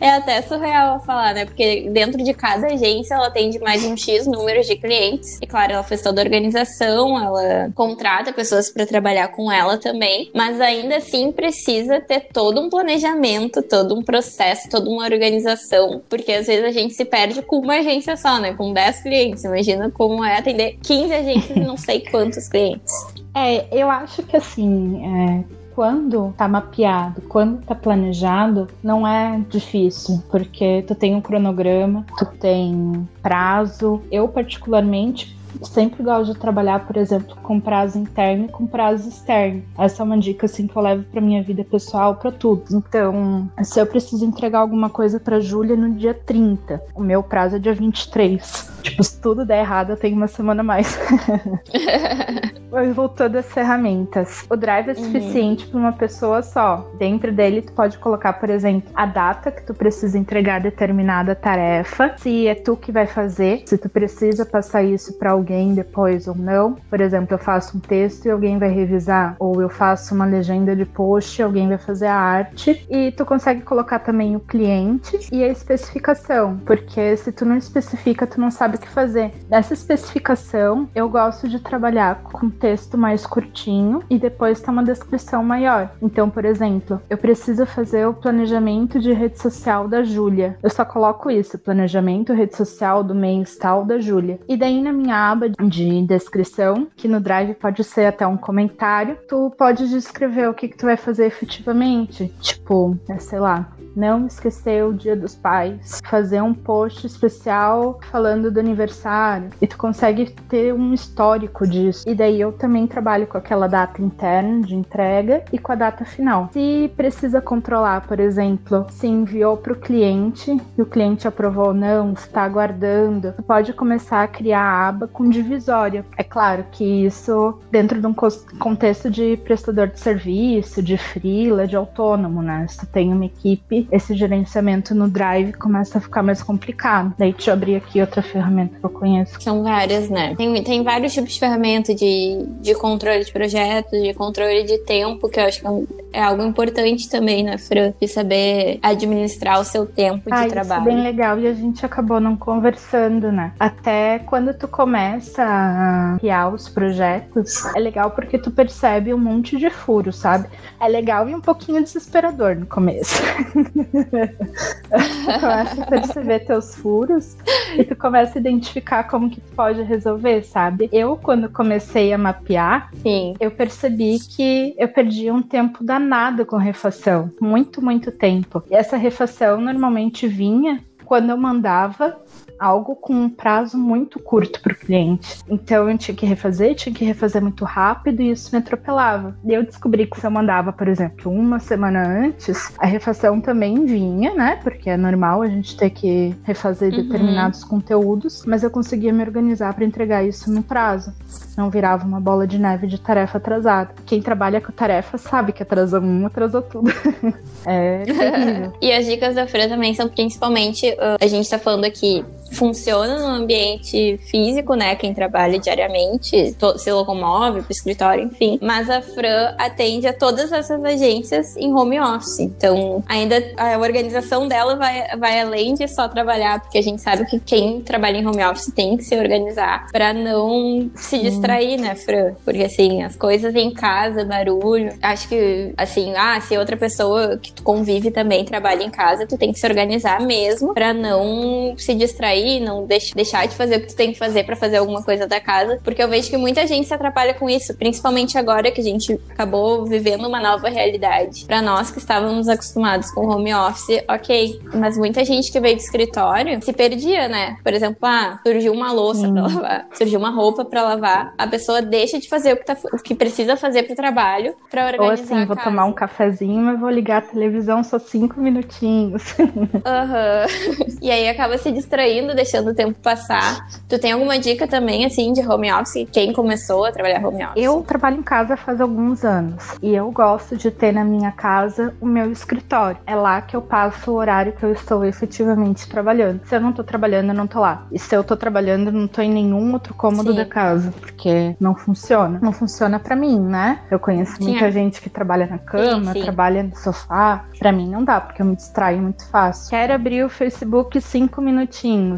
É 0.08 0.12
até 0.12 0.42
surreal 0.42 1.02
falar, 1.02 1.34
né? 1.34 1.44
Porque 1.44 1.90
dentro 1.90 2.24
de 2.24 2.34
cada 2.34 2.68
agência 2.68 3.14
ela 3.14 3.28
atende 3.28 3.60
mais 3.60 3.84
um 3.84 3.98
X 3.98 4.26
número 4.26 4.64
de 4.64 4.78
clientes. 4.78 5.38
E 5.42 5.46
claro, 5.46 5.74
ela 5.74 5.84
faz 5.84 6.02
toda 6.02 6.22
a 6.22 6.24
organização, 6.24 7.22
ela 7.22 7.70
contrata 7.76 8.32
pessoas 8.32 8.72
para 8.72 8.86
trabalhar 8.86 9.28
com 9.28 9.52
ela 9.52 9.78
também, 9.78 10.32
mas 10.34 10.62
ainda 10.62 10.96
assim 10.96 11.30
precisa 11.34 12.00
ter 12.00 12.30
todo 12.32 12.62
um 12.62 12.70
planejamento, 12.70 13.62
todo 13.62 13.96
um 13.96 14.02
processo, 14.02 14.70
toda 14.70 14.90
uma 14.90 15.04
organização, 15.04 16.02
porque 16.08 16.32
às 16.32 16.48
vezes 16.48 16.64
a 16.64 16.72
gente 16.72 16.94
se 16.94 17.04
perde 17.04 17.42
com 17.42 17.58
uma 17.58 17.80
agência 17.80 18.16
só, 18.16 18.40
né? 18.40 18.54
Com 18.54 18.72
10 18.72 19.02
clientes. 19.02 19.44
Imagina 19.44 19.92
como 19.92 20.24
é 20.24 20.38
atender 20.38 20.78
15 20.84 21.14
agências 21.14 21.58
e 21.58 21.60
não 21.60 21.76
sei 21.76 22.00
quantos 22.10 22.48
clientes. 22.48 22.94
É, 23.36 23.68
eu 23.78 23.92
acho 23.92 24.24
que 24.24 24.38
assim, 24.38 25.04
é, 25.06 25.57
quando 25.78 26.34
tá 26.36 26.48
mapeado, 26.48 27.22
quando 27.30 27.64
tá 27.64 27.76
planejado, 27.76 28.68
não 28.82 29.08
é 29.08 29.40
difícil, 29.48 30.24
porque 30.28 30.84
tu 30.88 30.96
tem 30.96 31.14
um 31.14 31.22
cronograma, 31.22 32.04
tu 32.18 32.26
tem 32.26 33.08
prazo. 33.22 34.02
Eu, 34.12 34.28
particularmente, 34.28 35.38
sempre 35.62 36.02
gosto 36.02 36.34
de 36.34 36.40
trabalhar, 36.40 36.88
por 36.88 36.98
exemplo, 36.98 37.36
com 37.44 37.60
prazo 37.60 38.00
interno 38.00 38.46
e 38.46 38.50
com 38.50 38.66
prazo 38.66 39.08
externo. 39.08 39.62
Essa 39.78 40.02
é 40.02 40.04
uma 40.04 40.18
dica 40.18 40.48
assim 40.48 40.66
que 40.66 40.76
eu 40.76 40.82
levo 40.82 41.04
para 41.04 41.22
minha 41.22 41.44
vida 41.44 41.64
pessoal, 41.64 42.16
para 42.16 42.32
tudo. 42.32 42.64
Então, 42.72 43.48
se 43.64 43.80
eu 43.80 43.86
preciso 43.86 44.26
entregar 44.26 44.62
alguma 44.62 44.90
coisa 44.90 45.20
para 45.20 45.40
Júlia 45.40 45.76
no 45.76 45.94
dia 45.94 46.16
30, 46.16 46.82
o 46.96 47.04
meu 47.04 47.22
prazo 47.22 47.58
é 47.58 47.60
dia 47.60 47.76
23. 47.76 48.77
Tipo, 48.89 49.03
se 49.03 49.20
tudo 49.22 49.46
der 49.46 49.60
errado, 49.60 49.91
eu 49.91 49.98
tenho 49.98 50.15
uma 50.15 50.27
semana 50.27 50.62
a 50.62 50.63
mais. 50.63 50.98
Mas 52.72 52.94
voltando 52.94 53.38
às 53.38 53.46
ferramentas. 53.51 54.46
O 54.50 54.56
Drive 54.56 54.89
é 54.89 54.91
uhum. 54.91 55.03
suficiente 55.06 55.65
uhum. 55.65 55.72
para 55.72 55.79
uma 55.79 55.94
pessoa 55.94 56.41
só. 56.41 56.89
Dentro 56.98 57.32
dele, 57.32 57.62
tu 57.62 57.72
pode 57.74 57.98
colocar, 57.98 58.34
por 58.34 58.50
exemplo, 58.50 58.89
a 58.94 59.06
data 59.06 59.51
que 59.51 59.63
tu 59.63 59.74
precisa 59.74 60.17
entregar 60.17 60.60
determinada 60.60 61.34
tarefa, 61.34 62.13
se 62.17 62.48
é 62.48 62.56
tu 62.56 62.75
que 62.75 62.91
vai 62.91 63.08
fazer, 63.08 63.63
se 63.65 63.77
tu 63.77 63.89
precisa 63.89 64.46
passar 64.46 64.84
isso 64.84 65.13
para 65.17 65.32
alguém 65.32 65.74
depois 65.74 66.27
ou 66.27 66.36
não. 66.36 66.74
Por 66.89 67.00
exemplo, 67.01 67.34
eu 67.34 67.39
faço 67.39 67.77
um 67.77 67.79
texto 67.79 68.25
e 68.25 68.32
alguém 68.32 68.58
vai 68.58 68.70
revisar, 68.70 69.36
ou 69.39 69.62
eu 69.62 69.70
faço 69.70 70.13
uma 70.13 70.25
legenda 70.25 70.75
de 70.75 70.86
post 70.86 71.39
e 71.39 71.44
alguém 71.44 71.67
vai 71.67 71.77
fazer 71.77 72.08
a 72.08 72.15
arte. 72.15 72.86
E 72.89 73.12
tu 73.12 73.25
consegue 73.25 73.62
colocar 73.62 74.00
também 74.00 74.36
o 74.36 74.39
cliente 74.39 75.20
e 75.32 75.44
a 75.44 75.48
especificação, 75.48 76.58
porque 76.65 77.15
se 77.17 77.32
tu 77.32 77.46
não 77.46 77.58
especifica, 77.58 78.27
tu 78.27 78.39
não 78.39 78.51
sabe 78.51 78.77
o 78.78 78.82
que 78.82 78.88
fazer. 78.90 79.32
Nessa 79.50 79.74
especificação, 79.74 80.90
eu 80.96 81.10
gosto 81.10 81.48
de 81.50 81.60
trabalhar 81.60 82.24
com 82.24 82.50
texto 82.50 82.98
mais 82.98 83.26
curtinho 83.26 84.04
e 84.10 84.18
depois 84.18 84.62
tá 84.62 84.72
uma 84.72 84.84
descrição 84.84 85.44
maior. 85.44 85.92
Então, 86.02 86.30
por 86.30 86.46
exemplo, 86.46 87.02
eu 87.10 87.18
preciso 87.18 87.66
fazer 87.66 88.08
o 88.08 88.14
planejamento 88.14 89.00
de 89.00 89.12
rede 89.12 89.40
social 89.40 89.88
da 89.88 90.04
Júlia. 90.04 90.58
Eu 90.62 90.70
só 90.70 90.86
coloco 90.86 91.30
isso, 91.30 91.60
planejamento 91.60 92.34
rede 92.34 92.56
social 92.56 93.04
do 93.04 93.16
mês 93.16 93.58
tal 93.58 93.84
da 93.84 94.00
Júlia. 94.00 94.40
E 94.48 94.56
daí 94.56 94.82
na 94.82 94.94
minha 94.94 95.32
aba 95.32 95.50
de 95.50 96.02
descrição, 96.04 96.88
que 96.96 97.08
no 97.08 97.20
Drive 97.20 97.56
pode 97.56 97.84
ser 97.84 98.06
até 98.06 98.26
um 98.26 98.38
comentário, 98.38 99.18
tu 99.28 99.52
pode 99.58 99.90
descrever 99.90 100.50
o 100.50 100.54
que, 100.54 100.68
que 100.68 100.78
tu 100.78 100.86
vai 100.86 100.98
fazer 100.98 101.26
efetivamente. 101.26 102.32
Tipo, 102.40 102.98
é, 103.10 103.18
sei 103.18 103.40
lá, 103.40 103.70
não 103.98 104.27
esquecer 104.27 104.86
o 104.86 104.94
Dia 104.94 105.16
dos 105.16 105.36
Pais, 105.36 106.00
fazer 106.06 106.42
um 106.42 106.54
post 106.54 107.08
especial 107.08 108.00
falando 108.12 108.51
do 108.51 108.60
aniversário 108.60 109.50
e 109.60 109.66
tu 109.66 109.77
consegue 109.77 110.30
ter 110.48 110.74
um 110.74 110.94
histórico 110.94 111.68
disso. 111.68 112.08
E 112.08 112.13
daí 112.13 112.39
eu 112.39 112.51
também 112.51 112.86
trabalho 112.86 113.25
com 113.25 113.38
aquela 113.38 113.68
data 113.68 114.01
interna 114.01 114.62
de 114.62 114.75
entrega 114.75 115.44
e 115.51 115.58
com 115.58 115.72
a 115.72 115.75
data 115.75 116.06
final. 116.06 116.50
Se 116.54 116.92
precisa 116.96 117.42
controlar, 117.42 118.01
por 118.08 118.20
exemplo, 118.20 118.86
se 118.92 119.08
enviou 119.08 119.58
para 119.58 119.74
o 119.74 119.75
cliente 119.75 120.56
e 120.77 120.82
o 120.82 120.86
cliente 120.86 121.27
aprovou 121.27 121.68
ou 121.68 121.74
não, 121.74 122.13
está 122.13 122.44
aguardando, 122.44 123.34
tu 123.34 123.44
pode 123.44 123.74
começar 123.74 124.24
a 124.24 124.27
criar 124.27 124.62
a 124.62 124.88
aba 124.88 125.08
com 125.08 125.27
divisória. 125.27 126.06
É 126.16 126.24
claro 126.24 126.66
que 126.72 126.84
isso 126.84 127.58
dentro 127.72 128.00
de 128.00 128.06
um 128.06 128.13
contexto 128.13 129.10
de 129.10 129.38
prestador 129.38 129.88
de 129.88 130.00
serviço, 130.00 130.84
de 130.84 130.98
freela, 130.98 131.66
de 131.66 131.75
autônomo, 131.75 132.42
né? 132.42 132.68
Se 132.68 132.80
tu 132.80 132.86
tem 132.86 133.12
uma 133.12 133.25
equipe 133.25 133.87
esse 133.91 134.15
gerenciamento 134.15 134.94
no 134.94 135.08
Drive 135.08 135.53
começa 135.53 135.98
a 135.98 136.01
ficar 136.01 136.24
mais 136.24 136.41
complicado. 136.41 137.13
Daí 137.17 137.32
deixa 137.32 137.51
eu 137.51 137.53
abrir 137.53 137.75
aqui 137.75 138.01
outra 138.01 138.22
ferramenta 138.22 138.77
que 138.79 138.86
eu 138.86 138.89
conheço. 138.89 139.41
São 139.41 139.63
várias, 139.63 140.10
né? 140.10 140.36
Tem, 140.36 140.63
tem 140.63 140.84
vários 140.84 141.13
tipos 141.13 141.34
de 141.34 141.39
ferramenta 141.39 141.94
de, 141.96 142.46
de 142.62 142.74
controle 142.75 143.24
de 143.24 143.32
projetos, 143.32 144.01
de 144.01 144.13
controle 144.13 144.63
de 144.63 144.77
tempo, 144.79 145.29
que 145.29 145.39
eu 145.39 145.46
acho 145.46 145.62
que 145.62 145.67
é, 145.67 145.97
é 146.14 146.22
algo 146.22 146.44
importante 146.44 147.10
também, 147.10 147.44
né, 147.44 147.58
Fran? 147.58 147.94
De 148.00 148.08
saber 148.08 148.80
administrar 148.82 149.60
o 149.60 149.64
seu 149.64 149.86
tempo 149.86 150.26
de 150.26 150.34
ah, 150.34 150.48
trabalho. 150.48 150.82
Isso 150.82 150.90
é 150.90 150.94
bem 150.94 151.04
legal 151.04 151.40
e 151.40 151.48
a 151.48 151.54
gente 151.54 151.86
acabou 151.86 152.20
não 152.20 152.36
conversando, 152.36 153.32
né? 153.32 153.54
Até 153.60 154.20
quando 154.20 154.54
tu 154.54 154.68
começa 154.68 155.44
a 155.44 156.18
criar 156.20 156.50
os 156.50 156.70
projetos, 156.70 157.66
é 157.76 157.80
legal 157.80 158.12
porque 158.12 158.38
tu 158.38 158.52
percebe 158.52 159.14
um 159.14 159.18
monte 159.18 159.58
de 159.58 159.70
furos, 159.70 160.18
sabe? 160.18 160.48
É 160.80 160.88
legal 160.88 161.28
e 161.30 161.36
um 161.36 161.42
pouquinho 161.42 161.84
desesperador 161.84 162.56
no 162.56 162.66
começo. 162.66 163.22
tu 163.54 165.40
começa 165.40 165.84
a 165.84 165.86
perceber 165.86 166.40
teus 166.40 166.76
furos 166.76 167.38
e 167.78 167.84
tu 167.84 167.96
começa 167.96 168.38
a 168.38 168.40
identificar 168.40 169.04
como 169.04 169.30
que 169.30 169.42
tu 169.42 169.52
pode 169.56 169.82
resolver, 169.84 170.44
sabe? 170.44 170.90
Eu, 170.92 171.18
quando 171.18 171.50
comecei 171.50 172.14
a 172.14 172.18
mapear, 172.18 172.90
Sim. 173.02 173.36
eu 173.40 173.52
percebi 173.52 174.20
que 174.20 174.76
eu 174.78 174.88
perdi 174.88 175.32
um 175.32 175.42
tempo 175.42 175.84
danado 175.98 176.46
com 176.46 176.58
refação. 176.58 177.32
Muito, 177.42 177.82
muito 177.82 178.12
tempo. 178.12 178.63
E 178.70 178.75
essa 178.75 178.96
refação 178.96 179.60
normalmente 179.60 180.27
vinha 180.27 180.80
quando 181.04 181.32
eu 181.32 181.38
mandava 181.38 182.18
algo 182.60 182.96
com 182.96 183.14
um 183.14 183.30
prazo 183.30 183.78
muito 183.78 184.20
curto 184.20 184.62
para 184.62 184.74
o 184.74 184.76
cliente. 184.76 185.40
Então 185.50 185.90
eu 185.90 185.98
tinha 185.98 186.16
que 186.16 186.26
refazer, 186.26 186.76
tinha 186.76 186.94
que 186.94 187.06
refazer 187.06 187.42
muito 187.42 187.66
rápido 187.66 188.22
e 188.22 188.32
isso 188.32 188.50
me 188.52 188.60
atropelava. 188.60 189.36
E 189.46 189.54
eu 189.54 189.64
descobri 189.64 190.06
que 190.06 190.20
se 190.20 190.26
eu 190.26 190.32
mandava, 190.32 190.72
por 190.72 190.88
exemplo, 190.88 191.32
uma 191.32 191.60
semana 191.60 192.08
antes, 192.08 192.74
a 192.78 192.86
refação 192.86 193.40
também 193.40 193.86
vinha, 193.86 194.34
né? 194.34 194.60
Porque 194.64 194.90
é 194.90 194.98
normal 194.98 195.42
a 195.42 195.48
gente 195.48 195.78
ter 195.78 195.90
que 195.90 196.36
refazer 196.44 196.94
uhum. 196.94 197.04
determinados 197.04 197.64
conteúdos, 197.64 198.44
mas 198.46 198.64
eu 198.64 198.70
conseguia 198.70 199.14
me 199.14 199.24
organizar 199.24 199.74
para 199.74 199.86
entregar 199.86 200.24
isso 200.24 200.52
no 200.52 200.64
prazo. 200.64 201.14
Não 201.58 201.70
virava 201.70 202.06
uma 202.06 202.20
bola 202.20 202.48
de 202.48 202.60
neve 202.60 202.88
de 202.88 203.00
tarefa 203.00 203.38
atrasada. 203.38 203.92
Quem 204.06 204.22
trabalha 204.22 204.62
com 204.62 204.72
tarefa 204.72 205.18
sabe 205.18 205.52
que 205.52 205.64
atrasou 205.64 206.02
um, 206.02 206.26
atrasou 206.26 206.62
tudo. 206.62 206.92
é 207.66 208.04
terrível. 208.04 208.74
e 208.82 208.92
as 208.92 209.06
dicas 209.06 209.36
da 209.36 209.48
Fran 209.48 209.68
também 209.68 209.94
são 209.94 210.08
principalmente, 210.08 210.90
uh, 210.92 211.18
a 211.20 211.28
gente 211.28 211.50
tá 211.50 211.60
falando 211.60 211.86
aqui 211.86 212.24
funciona 212.51 213.20
no 213.20 213.27
ambiente 213.27 214.20
físico, 214.30 214.74
né? 214.75 214.96
Quem 214.96 215.13
trabalha 215.13 215.60
diariamente, 215.60 216.56
se 216.77 216.92
locomove 216.92 217.62
pro 217.62 217.72
escritório, 217.72 218.25
enfim. 218.25 218.60
Mas 218.62 218.89
a 218.89 219.01
Fran 219.01 219.56
atende 219.58 220.08
a 220.08 220.13
todas 220.13 220.51
essas 220.51 220.84
agências 220.84 221.56
em 221.58 221.74
home 221.74 222.00
office. 222.00 222.39
Então, 222.39 223.04
ainda 223.08 223.44
a 223.58 223.77
organização 223.77 224.48
dela 224.48 224.75
vai, 224.75 225.18
vai 225.18 225.42
além 225.42 225.74
de 225.74 225.88
só 225.88 226.08
trabalhar, 226.08 226.62
porque 226.62 226.77
a 226.77 226.84
gente 226.84 227.01
sabe 227.01 227.25
que 227.25 227.39
quem 227.39 227.82
trabalha 227.82 228.18
em 228.18 228.25
home 228.25 228.44
office 228.46 228.72
tem 228.74 228.98
que 228.98 229.04
se 229.04 229.16
organizar 229.18 229.88
para 229.92 230.13
não 230.13 230.89
se 230.96 231.20
distrair, 231.20 231.80
né, 231.80 231.96
Fran? 231.96 232.34
Porque 232.44 232.63
assim, 232.63 233.04
as 233.04 233.16
coisas 233.16 233.56
em 233.56 233.72
casa, 233.72 234.24
barulho. 234.24 234.94
Acho 235.01 235.27
que, 235.27 235.74
assim, 235.77 236.13
ah, 236.16 236.39
se 236.42 236.58
outra 236.58 236.77
pessoa 236.77 237.38
que 237.38 237.51
tu 237.51 237.63
convive 237.63 238.12
também 238.12 238.46
trabalha 238.46 238.84
em 238.84 238.89
casa, 238.89 239.25
tu 239.25 239.38
tem 239.38 239.51
que 239.51 239.60
se 239.60 239.68
organizar 239.68 240.22
mesmo 240.22 240.74
para 240.74 240.94
não 240.94 241.75
se 241.77 241.94
distrair 241.94 242.37
sair, 242.38 242.60
não 242.60 242.86
deix 242.86 243.12
deixar 243.12 243.48
de 243.48 243.56
fazer 243.56 243.77
o 243.77 243.82
que 243.82 243.88
tu 243.88 243.96
tem 243.96 244.13
que 244.13 244.20
fazer 244.20 244.44
para 244.44 244.56
fazer 244.56 244.77
alguma 244.77 245.03
coisa 245.03 245.27
da 245.27 245.39
casa, 245.39 245.79
porque 245.84 246.01
eu 246.01 246.08
vejo 246.08 246.29
que 246.29 246.38
muita 246.38 246.65
gente 246.67 246.88
se 246.88 246.94
atrapalha 246.94 247.34
com 247.34 247.50
isso, 247.50 247.75
principalmente 247.75 248.38
agora 248.38 248.72
que 248.72 248.82
a 248.82 248.84
gente 248.84 249.20
acabou 249.29 249.86
vivendo 249.86 250.27
uma 250.27 250.39
nova 250.39 250.70
realidade. 250.70 251.46
Para 251.46 251.62
nós 251.62 251.91
que 251.91 251.98
estávamos 251.98 252.48
acostumados 252.48 253.12
com 253.12 253.27
home 253.27 253.53
office, 253.53 254.03
ok, 254.08 254.60
mas 254.74 254.98
muita 254.98 255.25
gente 255.25 255.51
que 255.51 255.60
veio 255.60 255.75
do 255.75 255.82
escritório 255.82 256.62
se 256.62 256.74
perdia, 256.74 257.27
né? 257.27 257.58
Por 257.63 257.74
exemplo, 257.74 258.00
ah, 258.03 258.39
surgiu 258.46 258.74
uma 258.74 258.91
louça 258.91 259.27
para 259.32 259.41
lavar, 259.41 259.88
surgiu 259.94 260.20
uma 260.20 260.29
roupa 260.29 260.63
para 260.63 260.82
lavar, 260.82 261.34
a 261.38 261.48
pessoa 261.48 261.82
deixa 261.82 262.20
de 262.20 262.29
fazer 262.29 262.53
o 262.53 262.58
que, 262.58 262.65
tá, 262.65 262.77
o 262.94 262.98
que 262.98 263.15
precisa 263.15 263.56
fazer 263.56 263.84
pro 263.84 263.96
trabalho 263.96 264.56
para 264.70 264.86
organizar 264.86 265.06
Ou 265.06 265.39
assim, 265.39 265.46
vou 265.46 265.56
tomar 265.56 265.86
um 265.86 265.94
cafezinho, 265.94 266.62
mas 266.62 266.79
vou 266.79 266.89
ligar 266.89 267.17
a 267.17 267.22
televisão 267.22 267.84
só 267.84 267.98
cinco 267.98 268.39
minutinhos. 268.39 269.36
Aham. 269.86 270.46
Uhum. 270.46 270.98
E 271.08 271.12
aí 271.12 271.29
acaba 271.29 271.58
se 271.58 271.72
distraindo 271.72 272.27
deixando 272.36 272.72
o 272.72 272.74
tempo 272.74 273.00
passar. 273.00 273.68
Tu 273.88 274.00
tem 274.00 274.12
alguma 274.12 274.40
dica 274.40 274.68
também, 274.68 275.06
assim, 275.06 275.34
de 275.34 275.42
home 275.42 275.72
office? 275.72 276.08
Quem 276.12 276.34
começou 276.34 276.86
a 276.86 276.92
trabalhar 276.92 277.26
home 277.26 277.44
office? 277.44 277.64
Eu 277.64 277.82
trabalho 277.82 278.18
em 278.18 278.24
casa 278.24 278.58
faz 278.58 278.82
alguns 278.82 279.24
anos 279.24 279.78
e 279.82 279.94
eu 279.94 280.12
gosto 280.12 280.56
de 280.56 280.72
ter 280.72 280.92
na 280.92 281.04
minha 281.04 281.32
casa 281.32 281.94
o 282.02 282.06
meu 282.06 282.32
escritório. 282.32 282.98
É 283.06 283.16
lá 283.16 283.42
que 283.42 283.56
eu 283.56 283.62
passo 283.62 284.12
o 284.12 284.16
horário 284.16 284.54
que 284.54 284.64
eu 284.64 284.72
estou 284.72 285.04
efetivamente 285.06 285.88
trabalhando. 285.88 286.42
Se 286.46 286.56
eu 286.56 286.62
não 286.62 286.74
tô 286.74 286.84
trabalhando, 286.84 287.30
eu 287.30 287.36
não 287.36 287.48
tô 287.48 287.60
lá. 287.60 287.86
E 287.92 288.00
se 288.00 288.16
eu 288.16 288.24
tô 288.24 288.36
trabalhando, 288.36 288.88
eu 288.88 288.94
não 288.94 289.08
tô 289.08 289.22
em 289.22 289.32
nenhum 289.32 289.74
outro 289.74 289.94
cômodo 289.94 290.32
Sim. 290.32 290.38
da 290.38 290.46
casa, 290.46 290.94
porque 291.00 291.56
não 291.60 291.76
funciona. 291.76 292.40
Não 292.42 292.52
funciona 292.52 293.00
para 293.00 293.16
mim, 293.16 293.40
né? 293.40 293.80
Eu 293.90 294.00
conheço 294.00 294.36
Sim, 294.38 294.50
muita 294.50 294.66
é. 294.66 294.72
gente 294.72 295.02
que 295.02 295.10
trabalha 295.10 295.46
na 295.48 295.58
cama, 295.58 296.14
sim, 296.14 296.20
sim. 296.20 296.24
trabalha 296.24 296.64
no 296.64 296.76
sofá. 296.76 297.46
Para 297.60 297.72
mim 297.72 297.90
não 297.90 298.04
dá, 298.04 298.20
porque 298.20 298.42
eu 298.42 298.46
me 298.46 298.56
distraio 298.56 299.02
muito 299.02 299.26
fácil. 299.28 299.70
Quero 299.70 299.94
abrir 299.94 300.24
o 300.24 300.30
Facebook 300.30 301.00
cinco 301.02 301.42
minutinhos. 301.42 302.17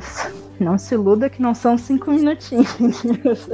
Não 0.60 0.78
se 0.78 0.94
iluda 0.94 1.30
que 1.30 1.42
não 1.42 1.56
são 1.56 1.78
cinco 1.78 2.12
minutinhos. 2.12 2.68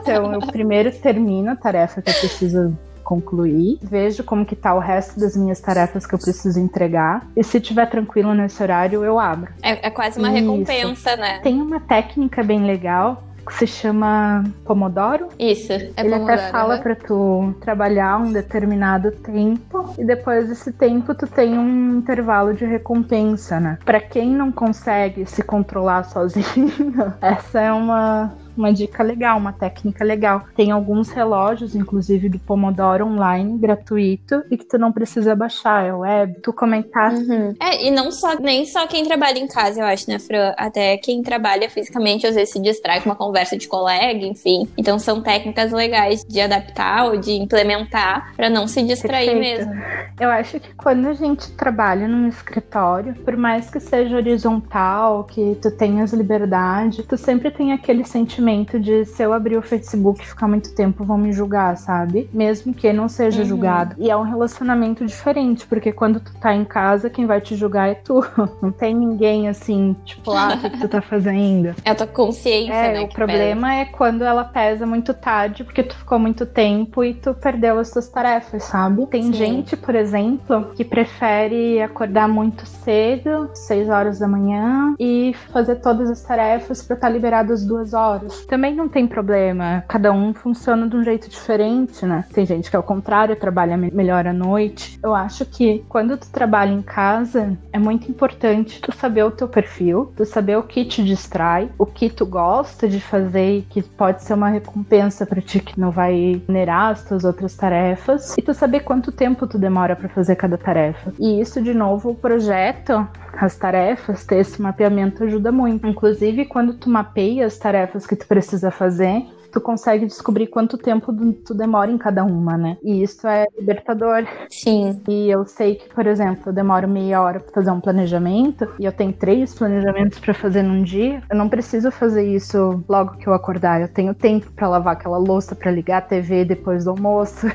então, 0.00 0.32
eu 0.32 0.40
primeiro 0.40 0.92
termino 0.92 1.50
a 1.50 1.56
tarefa 1.56 2.00
que 2.00 2.10
eu 2.10 2.14
preciso 2.14 2.78
concluir, 3.02 3.78
vejo 3.82 4.22
como 4.22 4.46
que 4.46 4.54
tá 4.54 4.72
o 4.74 4.78
resto 4.78 5.18
das 5.18 5.36
minhas 5.36 5.60
tarefas 5.60 6.06
que 6.06 6.14
eu 6.14 6.18
preciso 6.18 6.58
entregar 6.60 7.26
e 7.36 7.42
se 7.42 7.60
tiver 7.60 7.86
tranquilo 7.86 8.32
nesse 8.32 8.62
horário 8.62 9.04
eu 9.04 9.18
abro. 9.18 9.52
É, 9.60 9.88
é 9.88 9.90
quase 9.90 10.18
uma 10.18 10.28
Isso. 10.28 10.38
recompensa, 10.38 11.16
né? 11.16 11.40
Tem 11.40 11.60
uma 11.60 11.80
técnica 11.80 12.42
bem 12.42 12.64
legal 12.64 13.22
que 13.44 13.54
se 13.54 13.66
chama 13.66 14.44
Pomodoro. 14.64 15.28
Isso, 15.38 15.72
é 15.72 15.92
Ele 15.96 16.10
Pomodoro, 16.10 16.32
até 16.32 16.50
fala 16.50 16.76
né? 16.76 16.82
para 16.82 16.96
tu 16.96 17.54
trabalhar 17.60 18.18
um 18.18 18.32
determinado 18.32 19.10
tempo 19.10 19.94
e 19.98 20.04
depois 20.04 20.48
desse 20.48 20.72
tempo 20.72 21.14
tu 21.14 21.26
tem 21.26 21.58
um 21.58 21.98
intervalo 21.98 22.54
de 22.54 22.64
recompensa, 22.64 23.60
né? 23.60 23.78
Para 23.84 24.00
quem 24.00 24.30
não 24.30 24.50
consegue 24.50 25.26
se 25.26 25.42
controlar 25.42 26.04
sozinho, 26.10 27.14
essa 27.20 27.60
é 27.60 27.72
uma 27.72 28.32
uma 28.56 28.72
dica 28.72 29.02
legal, 29.02 29.38
uma 29.38 29.52
técnica 29.52 30.04
legal. 30.04 30.44
Tem 30.56 30.70
alguns 30.70 31.10
relógios, 31.10 31.74
inclusive 31.74 32.28
do 32.28 32.38
Pomodoro 32.38 33.06
online, 33.06 33.58
gratuito, 33.58 34.42
e 34.50 34.56
que 34.56 34.64
tu 34.64 34.78
não 34.78 34.92
precisa 34.92 35.34
baixar, 35.34 35.84
é 35.86 35.92
web. 35.92 36.40
Tu 36.42 36.52
comentar. 36.52 37.12
Uhum. 37.12 37.54
É, 37.60 37.86
e 37.86 37.90
não 37.90 38.10
só, 38.10 38.34
nem 38.38 38.64
só 38.64 38.86
quem 38.86 39.04
trabalha 39.04 39.38
em 39.38 39.46
casa, 39.46 39.80
eu 39.80 39.86
acho, 39.86 40.10
né, 40.10 40.18
Fran? 40.18 40.52
Até 40.56 40.96
quem 40.96 41.22
trabalha 41.22 41.68
fisicamente 41.70 42.26
às 42.26 42.34
vezes 42.34 42.52
se 42.52 42.60
distrai 42.60 43.00
com 43.00 43.08
uma 43.08 43.16
conversa 43.16 43.56
de 43.56 43.66
colega, 43.66 44.24
enfim. 44.24 44.68
Então 44.76 44.98
são 44.98 45.22
técnicas 45.22 45.72
legais 45.72 46.24
de 46.24 46.40
adaptar 46.40 47.06
ou 47.06 47.16
de 47.16 47.32
implementar 47.32 48.34
para 48.36 48.50
não 48.50 48.66
se 48.66 48.82
distrair 48.82 49.32
Perfeito. 49.32 49.66
mesmo. 49.66 49.82
Eu 50.20 50.28
acho 50.30 50.60
que 50.60 50.74
quando 50.74 51.06
a 51.06 51.14
gente 51.14 51.50
trabalha 51.52 52.06
num 52.06 52.28
escritório, 52.28 53.14
por 53.14 53.36
mais 53.36 53.70
que 53.70 53.80
seja 53.80 54.16
horizontal, 54.16 55.24
que 55.24 55.56
tu 55.60 55.70
tenhas 55.70 56.12
liberdade, 56.12 57.02
tu 57.02 57.16
sempre 57.16 57.50
tem 57.50 57.72
aquele 57.72 58.04
sentimento 58.04 58.41
sentimento 58.42 58.80
de 58.80 59.04
se 59.04 59.22
eu 59.22 59.32
abrir 59.32 59.56
o 59.56 59.62
Facebook 59.62 60.20
e 60.20 60.26
ficar 60.26 60.48
muito 60.48 60.74
tempo, 60.74 61.04
vão 61.04 61.16
me 61.16 61.32
julgar, 61.32 61.76
sabe? 61.76 62.28
Mesmo 62.32 62.74
que 62.74 62.92
não 62.92 63.08
seja 63.08 63.42
uhum. 63.42 63.48
julgado. 63.48 63.94
E 63.98 64.10
é 64.10 64.16
um 64.16 64.22
relacionamento 64.22 65.06
diferente, 65.06 65.64
porque 65.66 65.92
quando 65.92 66.18
tu 66.18 66.34
tá 66.40 66.52
em 66.52 66.64
casa, 66.64 67.08
quem 67.08 67.24
vai 67.24 67.40
te 67.40 67.54
julgar 67.54 67.88
é 67.88 67.94
tu. 67.94 68.20
Não 68.60 68.72
tem 68.72 68.94
ninguém 68.94 69.48
assim, 69.48 69.96
tipo, 70.04 70.32
ah, 70.32 70.54
o 70.54 70.60
que, 70.60 70.70
que 70.70 70.80
tu 70.80 70.88
tá 70.88 71.00
fazendo? 71.00 71.74
É 71.84 71.90
a 71.90 71.94
tua 71.94 72.06
consciência, 72.06 72.72
é, 72.72 72.92
né? 72.92 73.00
O 73.02 73.08
problema 73.08 73.68
pesa. 73.68 73.80
é 73.80 73.84
quando 73.84 74.22
ela 74.22 74.44
pesa 74.44 74.86
muito 74.86 75.12
tarde, 75.12 75.64
porque 75.64 75.82
tu 75.82 75.96
ficou 75.96 76.18
muito 76.18 76.46
tempo 76.46 77.04
e 77.04 77.14
tu 77.14 77.34
perdeu 77.34 77.78
as 77.78 77.90
tuas 77.90 78.08
tarefas, 78.08 78.64
sabe? 78.64 79.06
Tem 79.06 79.24
Sim. 79.24 79.32
gente, 79.32 79.76
por 79.76 79.94
exemplo, 79.94 80.72
que 80.74 80.84
prefere 80.84 81.80
acordar 81.82 82.28
muito 82.28 82.66
cedo, 82.66 83.50
6 83.52 83.88
horas 83.88 84.18
da 84.18 84.28
manhã, 84.28 84.94
e 84.98 85.34
fazer 85.52 85.76
todas 85.76 86.10
as 86.10 86.22
tarefas 86.22 86.82
pra 86.82 86.94
estar 86.94 87.08
tá 87.08 87.12
liberado 87.12 87.52
às 87.52 87.64
duas 87.64 87.92
horas 87.92 88.31
também 88.46 88.74
não 88.74 88.88
tem 88.88 89.06
problema. 89.06 89.84
Cada 89.88 90.12
um 90.12 90.34
funciona 90.34 90.88
de 90.88 90.96
um 90.96 91.04
jeito 91.04 91.28
diferente, 91.28 92.04
né? 92.04 92.24
Tem 92.32 92.44
gente 92.44 92.70
que 92.70 92.76
é 92.76 92.78
o 92.78 92.82
contrário, 92.82 93.36
trabalha 93.36 93.76
melhor 93.76 94.26
à 94.26 94.32
noite. 94.32 94.98
Eu 95.02 95.14
acho 95.14 95.44
que 95.44 95.84
quando 95.88 96.16
tu 96.16 96.30
trabalha 96.30 96.72
em 96.72 96.82
casa, 96.82 97.56
é 97.72 97.78
muito 97.78 98.10
importante 98.10 98.80
tu 98.80 98.92
saber 98.92 99.24
o 99.24 99.30
teu 99.30 99.48
perfil, 99.48 100.12
tu 100.16 100.24
saber 100.24 100.56
o 100.56 100.62
que 100.62 100.84
te 100.84 101.04
distrai, 101.04 101.70
o 101.78 101.86
que 101.86 102.10
tu 102.10 102.26
gosta 102.26 102.88
de 102.88 103.00
fazer 103.00 103.58
e 103.58 103.62
que 103.62 103.82
pode 103.82 104.22
ser 104.22 104.34
uma 104.34 104.48
recompensa 104.48 105.26
para 105.26 105.40
ti 105.40 105.60
que 105.60 105.78
não 105.78 105.90
vai 105.90 106.42
minerar 106.48 106.92
as 106.92 107.04
tuas 107.04 107.24
outras 107.24 107.54
tarefas 107.54 108.36
e 108.36 108.42
tu 108.42 108.54
saber 108.54 108.80
quanto 108.80 109.12
tempo 109.12 109.46
tu 109.46 109.58
demora 109.58 109.96
para 109.96 110.08
fazer 110.08 110.36
cada 110.36 110.56
tarefa. 110.56 111.12
E 111.18 111.40
isso, 111.40 111.62
de 111.62 111.74
novo, 111.74 112.10
o 112.10 112.14
projeto 112.14 113.06
as 113.36 113.56
tarefas, 113.56 114.24
ter 114.24 114.36
esse 114.36 114.60
mapeamento 114.60 115.24
ajuda 115.24 115.50
muito. 115.50 115.86
Inclusive, 115.86 116.44
quando 116.44 116.74
tu 116.74 116.90
mapeia 116.90 117.46
as 117.46 117.58
tarefas 117.58 118.06
que 118.06 118.14
tu 118.22 118.28
precisa 118.28 118.70
fazer, 118.70 119.22
tu 119.52 119.60
consegue 119.60 120.06
descobrir 120.06 120.46
quanto 120.46 120.78
tempo 120.78 121.12
tu 121.44 121.54
demora 121.54 121.90
em 121.90 121.98
cada 121.98 122.24
uma, 122.24 122.56
né? 122.56 122.78
E 122.82 123.02
isso 123.02 123.28
é 123.28 123.46
libertador. 123.56 124.26
Sim. 124.50 125.00
E 125.08 125.28
eu 125.30 125.44
sei 125.44 125.76
que, 125.76 125.88
por 125.94 126.06
exemplo, 126.06 126.44
eu 126.46 126.52
demoro 126.52 126.88
meia 126.88 127.20
hora 127.20 127.38
pra 127.38 127.52
fazer 127.52 127.70
um 127.70 127.80
planejamento 127.80 128.66
e 128.78 128.84
eu 128.84 128.92
tenho 128.92 129.12
três 129.12 129.54
planejamentos 129.54 130.18
para 130.18 130.32
fazer 130.32 130.62
num 130.62 130.82
dia. 130.82 131.22
Eu 131.30 131.36
não 131.36 131.48
preciso 131.48 131.90
fazer 131.90 132.26
isso 132.26 132.82
logo 132.88 133.18
que 133.18 133.26
eu 133.26 133.34
acordar. 133.34 133.80
Eu 133.80 133.88
tenho 133.88 134.14
tempo 134.14 134.50
para 134.52 134.68
lavar 134.68 134.94
aquela 134.94 135.18
louça, 135.18 135.54
para 135.54 135.70
ligar 135.70 135.98
a 135.98 136.02
TV 136.02 136.44
depois 136.44 136.84
do 136.84 136.90
almoço. 136.90 137.46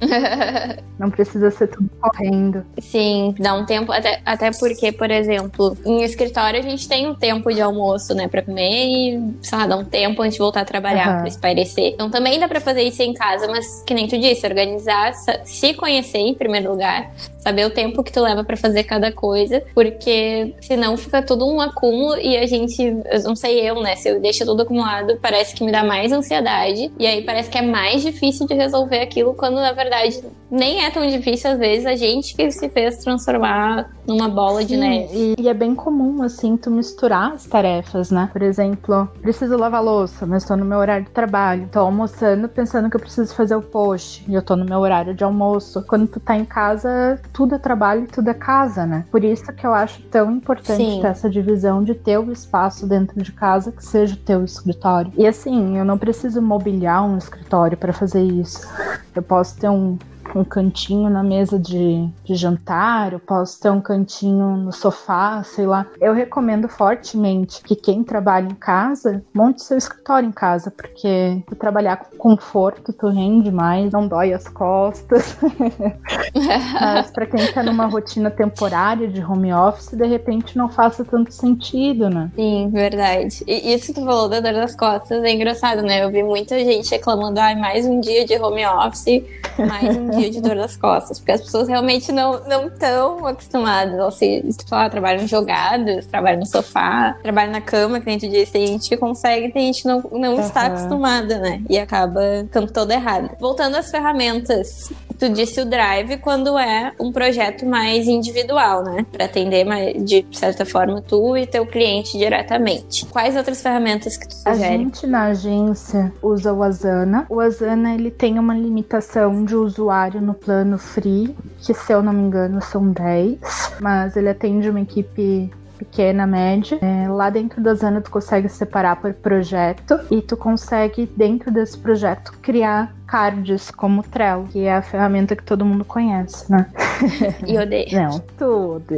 não 0.98 1.10
precisa 1.10 1.50
ser 1.50 1.68
tudo 1.68 1.90
correndo. 2.00 2.64
Sim, 2.80 3.34
dá 3.38 3.54
um 3.54 3.66
tempo. 3.66 3.92
Até, 3.92 4.20
até 4.24 4.50
porque, 4.58 4.92
por 4.92 5.10
exemplo, 5.10 5.76
em 5.84 6.02
escritório 6.02 6.58
a 6.58 6.62
gente 6.62 6.88
tem 6.88 7.06
um 7.06 7.14
tempo 7.14 7.52
de 7.52 7.60
almoço, 7.60 8.14
né, 8.14 8.28
pra 8.28 8.42
comer 8.42 8.86
e, 8.86 9.34
sei 9.42 9.58
lá, 9.58 9.66
dá 9.66 9.76
um 9.76 9.84
tempo 9.84 10.22
antes 10.22 10.34
de 10.34 10.38
voltar 10.38 10.62
a 10.62 10.64
trabalhar. 10.64 11.16
Uhum 11.16 11.17
pra 11.20 11.28
espairecer. 11.28 11.92
Então 11.94 12.10
também 12.10 12.38
dá 12.38 12.48
pra 12.48 12.60
fazer 12.60 12.82
isso 12.82 13.02
em 13.02 13.12
casa, 13.12 13.48
mas 13.48 13.82
que 13.84 13.94
nem 13.94 14.06
tu 14.06 14.18
disse, 14.18 14.46
organizar, 14.46 15.12
se 15.44 15.74
conhecer 15.74 16.18
em 16.18 16.34
primeiro 16.34 16.70
lugar, 16.70 17.10
saber 17.38 17.66
o 17.66 17.70
tempo 17.70 18.02
que 18.02 18.12
tu 18.12 18.20
leva 18.20 18.44
para 18.44 18.56
fazer 18.56 18.84
cada 18.84 19.12
coisa, 19.12 19.62
porque 19.74 20.54
senão 20.60 20.96
fica 20.96 21.22
tudo 21.22 21.46
um 21.46 21.60
acúmulo 21.60 22.18
e 22.18 22.36
a 22.36 22.46
gente, 22.46 22.82
eu 22.82 23.22
não 23.22 23.36
sei 23.36 23.68
eu, 23.68 23.80
né, 23.80 23.96
se 23.96 24.08
eu 24.08 24.20
deixo 24.20 24.44
tudo 24.44 24.62
acumulado, 24.62 25.18
parece 25.20 25.54
que 25.54 25.64
me 25.64 25.72
dá 25.72 25.84
mais 25.84 26.12
ansiedade 26.12 26.92
e 26.98 27.06
aí 27.06 27.22
parece 27.22 27.48
que 27.48 27.58
é 27.58 27.62
mais 27.62 28.02
difícil 28.02 28.46
de 28.46 28.54
resolver 28.54 29.00
aquilo 29.00 29.34
quando 29.34 29.56
na 29.56 29.72
verdade 29.72 30.20
nem 30.50 30.84
é 30.84 30.90
tão 30.90 31.06
difícil 31.06 31.50
às 31.50 31.58
vezes 31.58 31.86
a 31.86 31.94
gente 31.94 32.34
que 32.34 32.50
se 32.50 32.68
fez 32.68 32.98
transformar 32.98 33.90
numa 34.06 34.28
bola 34.28 34.62
Sim, 34.62 34.66
de 34.66 34.76
neve. 34.78 35.34
E, 35.38 35.42
e 35.42 35.48
é 35.48 35.54
bem 35.54 35.74
comum 35.74 36.22
assim 36.22 36.56
tu 36.56 36.70
misturar 36.70 37.32
as 37.32 37.44
tarefas, 37.46 38.10
né? 38.10 38.30
Por 38.32 38.40
exemplo, 38.42 39.06
preciso 39.20 39.56
lavar 39.56 39.84
louça, 39.84 40.26
mas 40.26 40.44
tô 40.44 40.56
no 40.56 40.64
meu 40.64 40.78
horário 40.78 41.04
de 41.04 41.10
trabalho. 41.10 41.68
Tô 41.70 41.80
almoçando 41.80 42.48
pensando 42.48 42.88
que 42.88 42.96
eu 42.96 43.00
preciso 43.00 43.34
fazer 43.34 43.54
o 43.54 43.62
post 43.62 44.24
e 44.26 44.34
eu 44.34 44.42
tô 44.42 44.56
no 44.56 44.64
meu 44.64 44.78
horário 44.78 45.14
de 45.14 45.22
almoço. 45.22 45.84
Quando 45.86 46.06
tu 46.06 46.18
tá 46.18 46.36
em 46.36 46.44
casa, 46.44 47.20
tudo 47.32 47.54
é 47.54 47.58
trabalho 47.58 48.04
e 48.04 48.06
tudo 48.06 48.28
é 48.28 48.34
casa, 48.34 48.86
né? 48.86 49.04
Por 49.10 49.24
isso 49.24 49.52
que 49.52 49.66
eu 49.66 49.72
acho 49.72 50.02
tão 50.02 50.32
importante 50.32 50.76
Sim. 50.76 51.00
ter 51.00 51.08
essa 51.08 51.28
divisão 51.28 51.82
de 51.82 51.94
ter 51.94 52.18
o 52.18 52.32
espaço 52.32 52.86
dentro 52.86 53.22
de 53.22 53.32
casa 53.32 53.72
que 53.72 53.84
seja 53.84 54.14
o 54.14 54.18
teu 54.18 54.44
escritório. 54.44 55.12
E 55.16 55.26
assim, 55.26 55.76
eu 55.78 55.84
não 55.84 55.98
preciso 55.98 56.40
mobiliar 56.42 57.04
um 57.04 57.16
escritório 57.16 57.76
para 57.76 57.92
fazer 57.92 58.22
isso. 58.22 58.66
Eu 59.14 59.22
posso 59.22 59.58
ter 59.58 59.68
um 59.68 59.98
um 60.34 60.44
cantinho 60.44 61.08
na 61.08 61.22
mesa 61.22 61.58
de, 61.58 62.08
de 62.24 62.34
jantar, 62.34 63.12
eu 63.12 63.18
posso 63.18 63.60
ter 63.60 63.70
um 63.70 63.80
cantinho 63.80 64.56
no 64.56 64.72
sofá, 64.72 65.42
sei 65.42 65.66
lá. 65.66 65.86
Eu 66.00 66.12
recomendo 66.12 66.68
fortemente 66.68 67.62
que 67.62 67.74
quem 67.74 68.04
trabalha 68.04 68.46
em 68.46 68.54
casa 68.54 69.22
monte 69.32 69.62
seu 69.62 69.78
escritório 69.78 70.28
em 70.28 70.32
casa, 70.32 70.70
porque 70.70 71.42
tu 71.46 71.56
trabalhar 71.56 71.96
com 71.96 72.16
conforto, 72.16 72.92
tu 72.92 73.08
rende 73.08 73.50
mais, 73.50 73.90
não 73.92 74.06
dói 74.06 74.32
as 74.32 74.48
costas. 74.48 75.36
Mas 76.80 77.10
para 77.10 77.26
quem 77.26 77.52
tá 77.52 77.62
numa 77.62 77.86
rotina 77.86 78.30
temporária 78.30 79.08
de 79.08 79.22
home 79.22 79.52
office, 79.52 79.90
de 79.96 80.06
repente 80.06 80.56
não 80.56 80.68
faça 80.68 81.04
tanto 81.04 81.32
sentido, 81.32 82.10
né? 82.10 82.30
Sim, 82.34 82.70
verdade. 82.70 83.42
E 83.46 83.74
isso 83.74 83.86
que 83.86 84.00
tu 84.00 84.04
falou 84.04 84.28
da 84.28 84.40
dor 84.40 84.52
das 84.52 84.76
costas 84.76 85.22
é 85.24 85.32
engraçado, 85.32 85.82
né? 85.82 86.04
Eu 86.04 86.10
vi 86.10 86.22
muita 86.22 86.58
gente 86.58 86.90
reclamando, 86.90 87.40
ai, 87.40 87.54
mais 87.54 87.86
um 87.86 88.00
dia 88.00 88.24
de 88.24 88.36
home 88.36 88.64
office, 88.66 89.24
mais 89.58 89.96
um 89.96 90.10
dia 90.10 90.17
de 90.18 90.40
dor 90.40 90.56
das 90.56 90.76
costas, 90.76 91.18
porque 91.18 91.32
as 91.32 91.40
pessoas 91.40 91.68
realmente 91.68 92.12
não 92.12 92.66
estão 92.66 93.26
acostumadas. 93.26 93.98
Ou 94.00 94.10
se, 94.10 94.44
falar, 94.68 94.90
trabalham 94.90 95.26
jogadas, 95.26 96.06
trabalham 96.06 96.40
no 96.40 96.46
sofá, 96.46 97.16
trabalham 97.22 97.52
na 97.52 97.60
cama, 97.60 98.00
que 98.00 98.06
nem 98.06 98.18
tu 98.18 98.28
disse, 98.28 98.52
tem 98.52 98.66
gente 98.66 98.88
que 98.88 98.96
consegue, 98.96 99.52
tem 99.52 99.66
gente 99.66 99.82
que 99.82 99.88
não, 99.88 100.02
não 100.12 100.34
uhum. 100.34 100.40
está 100.40 100.66
acostumada, 100.66 101.38
né? 101.38 101.62
E 101.68 101.78
acaba 101.78 102.20
ficando 102.44 102.72
toda 102.72 102.94
errada. 102.94 103.30
Voltando 103.40 103.76
às 103.76 103.90
ferramentas, 103.90 104.90
tu 105.18 105.28
disse 105.28 105.60
o 105.60 105.64
Drive 105.64 106.18
quando 106.18 106.58
é 106.58 106.92
um 107.00 107.12
projeto 107.12 107.66
mais 107.66 108.06
individual, 108.06 108.82
né? 108.82 109.04
Para 109.10 109.24
atender 109.24 109.66
de 110.02 110.24
certa 110.32 110.64
forma 110.64 111.02
tu 111.02 111.36
e 111.36 111.46
teu 111.46 111.66
cliente 111.66 112.16
diretamente. 112.16 113.04
Quais 113.06 113.36
outras 113.36 113.60
ferramentas 113.60 114.16
que 114.16 114.28
tu 114.28 114.34
sugere? 114.34 114.64
A 114.64 114.78
gente 114.78 115.06
na 115.06 115.24
agência 115.24 116.12
usa 116.22 116.52
o 116.52 116.62
Asana. 116.62 117.26
O 117.28 117.40
Asana 117.40 117.94
ele 117.94 118.10
tem 118.10 118.38
uma 118.38 118.54
limitação 118.54 119.44
de 119.44 119.54
usuário 119.54 120.07
no 120.14 120.34
plano 120.34 120.78
free, 120.78 121.34
que 121.58 121.74
se 121.74 121.92
eu 121.92 122.02
não 122.02 122.12
me 122.12 122.22
engano 122.22 122.60
são 122.62 122.90
10, 122.90 123.38
mas 123.80 124.16
ele 124.16 124.28
atende 124.28 124.68
uma 124.68 124.80
equipe 124.80 125.50
pequena, 125.78 126.26
média. 126.26 126.78
É, 126.82 127.08
lá 127.08 127.30
dentro 127.30 127.62
da 127.62 127.70
Asana 127.70 128.00
tu 128.00 128.10
consegue 128.10 128.48
separar 128.48 128.96
por 128.96 129.14
projeto 129.14 129.98
e 130.10 130.20
tu 130.20 130.36
consegue, 130.36 131.06
dentro 131.16 131.50
desse 131.50 131.78
projeto, 131.78 132.32
criar 132.42 132.92
cards 133.06 133.70
como 133.70 134.00
o 134.00 134.04
Trello, 134.04 134.44
que 134.48 134.64
é 134.64 134.74
a 134.74 134.82
ferramenta 134.82 135.36
que 135.36 135.42
todo 135.42 135.64
mundo 135.64 135.84
conhece, 135.84 136.50
né? 136.50 136.66
E 137.46 137.56
odeio. 137.56 137.88
Não, 137.92 138.18
tudo. 138.36 138.94